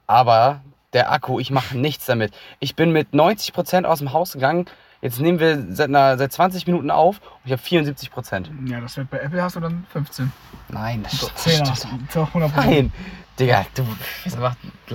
aber 0.08 0.62
der 0.94 1.12
Akku, 1.12 1.40
ich 1.40 1.52
mache 1.52 1.78
nichts 1.78 2.06
damit. 2.06 2.34
Ich 2.60 2.76
bin 2.76 2.92
mit 2.92 3.10
90% 3.14 3.86
aus 3.86 4.00
dem 4.00 4.14
Haus 4.14 4.34
gegangen. 4.34 4.66
Jetzt 5.02 5.20
nehmen 5.20 5.40
wir 5.40 5.64
seit, 5.76 5.90
einer, 5.90 6.18
seit 6.18 6.32
20 6.32 6.66
Minuten 6.66 6.90
auf 6.90 7.20
und 7.22 7.42
ich 7.46 7.52
habe 7.52 7.62
74%. 7.62 8.48
Ja, 8.68 8.82
das 8.82 8.98
wird 8.98 9.10
bei 9.12 9.20
Apple 9.20 9.42
hast 9.42 9.56
du 9.56 9.60
dann 9.60 9.86
15. 9.94 10.32
Nein, 10.70 11.04
das 11.04 11.16
stimmt. 11.18 11.38
10 11.38 11.60
das 11.60 11.70
hast 11.70 11.86
stimmt. 11.86 12.02
du. 12.16 12.26
Zu 12.26 12.38
100%. 12.38 12.52
Nein, 12.56 12.92
Digga, 13.40 13.68
du 13.76 13.86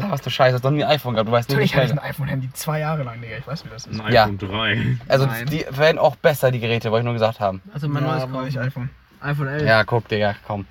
laberst 0.01 0.27
du 0.27 0.31
Scheiße, 0.31 0.51
du 0.51 0.55
hast 0.57 0.65
noch 0.65 0.73
nie 0.73 0.83
ein 0.83 0.91
iPhone 0.91 1.15
gehabt, 1.15 1.29
du 1.29 1.33
weißt 1.33 1.49
nicht, 1.51 1.57
wie 1.57 1.61
Natürlich 1.63 1.77
hatte 1.77 1.87
ich 1.87 1.93
ein 1.93 2.11
iPhone-Handy 2.11 2.51
zwei 2.55 2.81
Jahre 2.81 3.05
lang, 3.05 3.21
Digga. 3.21 3.37
Ich 3.37 3.47
weiß, 3.47 3.65
wie 3.65 3.69
das 3.69 3.87
ist. 3.87 4.01
Ein 4.01 4.13
Ja. 4.13 4.25
iPhone 4.25 4.39
3. 4.39 4.99
Also 5.07 5.27
Nein. 5.27 5.47
die 5.47 5.65
werden 5.71 5.99
auch 6.01 6.17
besser, 6.17 6.51
die 6.51 6.59
Geräte, 6.59 6.91
wollte 6.91 7.03
ich 7.03 7.05
nur 7.05 7.13
gesagt 7.15 7.39
haben. 7.39 7.63
Also 7.73 7.89
mein 7.89 8.03
ja, 8.05 8.27
neues 8.27 8.47
nicht 8.47 8.57
kaufen. 8.57 8.67
iPhone. 8.67 8.91
iPhone 9.21 9.47
11. 9.47 9.63
Ja, 9.69 9.85
guck, 9.85 10.09
Digga, 10.09 10.35
komm. 10.45 10.67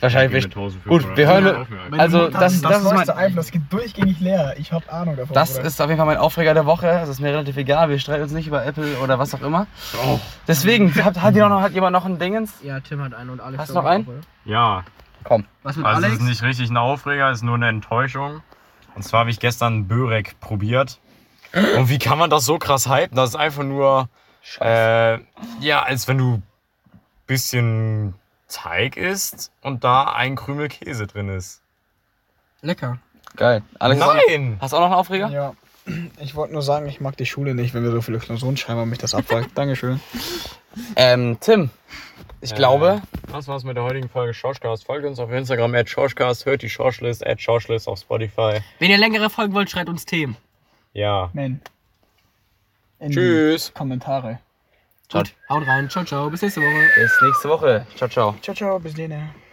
Wahrscheinlich. 0.00 0.44
Mit 0.44 0.54
1500. 0.56 0.86
Gut, 1.08 1.16
wir 1.16 1.26
hören- 1.26 1.44
Ja, 1.92 1.98
Also, 1.98 2.26
du- 2.26 2.30
das- 2.32 2.60
das 2.60 2.82
ist 2.82 2.92
mein- 2.92 3.08
iPhone, 3.10 3.36
das 3.36 3.50
geht 3.50 3.62
durchgängig 3.72 4.20
leer. 4.20 4.54
Ich 4.58 4.70
hab 4.72 4.92
Ahnung 4.92 5.16
davon. 5.16 5.32
Das 5.34 5.54
Bruder. 5.54 5.64
ist 5.64 5.80
auf 5.80 5.88
jeden 5.88 5.96
Fall 5.98 6.06
mein 6.06 6.18
Aufreger 6.18 6.52
der 6.54 6.66
Woche. 6.66 6.86
Es 6.88 7.08
ist 7.08 7.20
mir 7.20 7.32
relativ 7.32 7.56
egal. 7.56 7.88
Wir 7.88 7.98
streiten 7.98 8.22
uns 8.24 8.32
nicht 8.32 8.46
über 8.46 8.64
Apple 8.64 8.98
oder 8.98 9.18
was 9.18 9.34
auch 9.34 9.40
immer. 9.42 9.66
Oh. 10.06 10.18
Deswegen, 10.46 10.94
hat, 11.02 11.20
hat, 11.22 11.34
jemand 11.34 11.54
noch, 11.54 11.62
hat 11.62 11.72
jemand 11.72 11.92
noch 11.92 12.04
ein 12.04 12.18
Dingens? 12.18 12.52
Ja, 12.62 12.80
Tim 12.80 13.02
hat 13.02 13.14
einen 13.14 13.30
und 13.30 13.40
Alex. 13.40 13.58
Hast 13.62 13.70
du 13.70 13.74
noch 13.74 13.84
einen? 13.86 14.04
auch, 14.04 14.08
oder? 14.10 14.20
Ja, 14.44 14.84
Komm. 15.24 15.44
Was 15.64 15.74
mit 15.76 15.84
also 15.86 15.98
es 16.00 16.04
Alex? 16.04 16.20
ist 16.20 16.28
nicht 16.28 16.42
richtig 16.44 16.70
ein 16.70 16.76
Aufreger, 16.76 17.30
es 17.30 17.38
ist 17.38 17.42
nur 17.42 17.56
eine 17.56 17.68
Enttäuschung. 17.68 18.42
Und 18.94 19.02
zwar 19.02 19.20
habe 19.20 19.30
ich 19.30 19.40
gestern 19.40 19.88
Börek 19.88 20.38
probiert. 20.40 21.00
Und 21.76 21.88
wie 21.88 21.98
kann 21.98 22.16
man 22.18 22.30
das 22.30 22.44
so 22.44 22.58
krass 22.58 22.88
hypen? 22.88 23.16
Das 23.16 23.30
ist 23.30 23.34
einfach 23.36 23.64
nur, 23.64 24.08
äh, 24.60 25.18
ja, 25.60 25.82
als 25.82 26.06
wenn 26.06 26.18
du 26.18 26.42
bisschen 27.26 28.14
Teig 28.48 28.96
isst 28.96 29.50
und 29.62 29.84
da 29.84 30.12
ein 30.12 30.36
Krümel 30.36 30.68
Käse 30.68 31.06
drin 31.06 31.28
ist. 31.28 31.62
Lecker. 32.62 32.98
Geil. 33.36 33.62
Alex, 33.78 34.00
Nein! 34.00 34.56
hast 34.60 34.72
du 34.72 34.76
auch 34.76 34.80
noch 34.80 34.86
einen 34.86 34.94
Aufreger? 34.94 35.28
Ja. 35.30 35.54
Ich 36.20 36.34
wollte 36.34 36.52
nur 36.52 36.62
sagen, 36.62 36.86
ich 36.86 37.00
mag 37.00 37.16
die 37.16 37.26
Schule 37.26 37.54
nicht, 37.54 37.74
wenn 37.74 37.84
wir 37.84 37.92
so 37.92 38.00
viele 38.02 38.18
Klausuren 38.18 38.56
schreiben 38.56 38.80
und 38.82 38.88
mich 38.88 38.98
das 38.98 39.14
abfuckt. 39.14 39.50
Dankeschön. 39.54 40.00
Ähm, 40.96 41.38
Tim. 41.40 41.70
Ich 42.40 42.54
glaube, 42.54 43.02
Das 43.32 43.48
war's 43.48 43.64
mit 43.64 43.76
der 43.76 43.84
heutigen 43.84 44.08
Folge 44.08 44.34
Schorschcast. 44.34 44.84
Folgt 44.84 45.06
uns 45.06 45.18
auf 45.18 45.30
Instagram 45.30 45.74
at 45.74 45.88
Schorschcast, 45.88 46.44
hört 46.46 46.62
die 46.62 46.68
Schorschlist 46.68 47.26
at 47.26 47.40
Schorschlist 47.40 47.88
auf 47.88 47.98
Spotify. 48.00 48.60
Wenn 48.78 48.90
ihr 48.90 48.98
längere 48.98 49.30
Folgen 49.30 49.54
wollt, 49.54 49.70
schreibt 49.70 49.88
uns 49.88 50.04
Themen. 50.04 50.36
Ja. 50.92 51.30
Man. 51.32 51.60
In 52.98 53.12
Tschüss. 53.12 53.72
Kommentare. 53.74 54.40
Ciao. 55.08 55.22
Gut, 55.22 55.34
haut 55.48 55.66
rein. 55.66 55.88
Ciao, 55.88 56.04
ciao. 56.04 56.30
Bis 56.30 56.42
nächste 56.42 56.60
Woche. 56.60 56.90
bis 56.96 57.22
nächste 57.22 57.48
Woche. 57.48 57.86
Ciao, 57.96 58.08
ciao. 58.08 58.34
Ciao, 58.42 58.54
ciao, 58.54 58.78
bis 58.78 58.94
dann. 58.94 59.45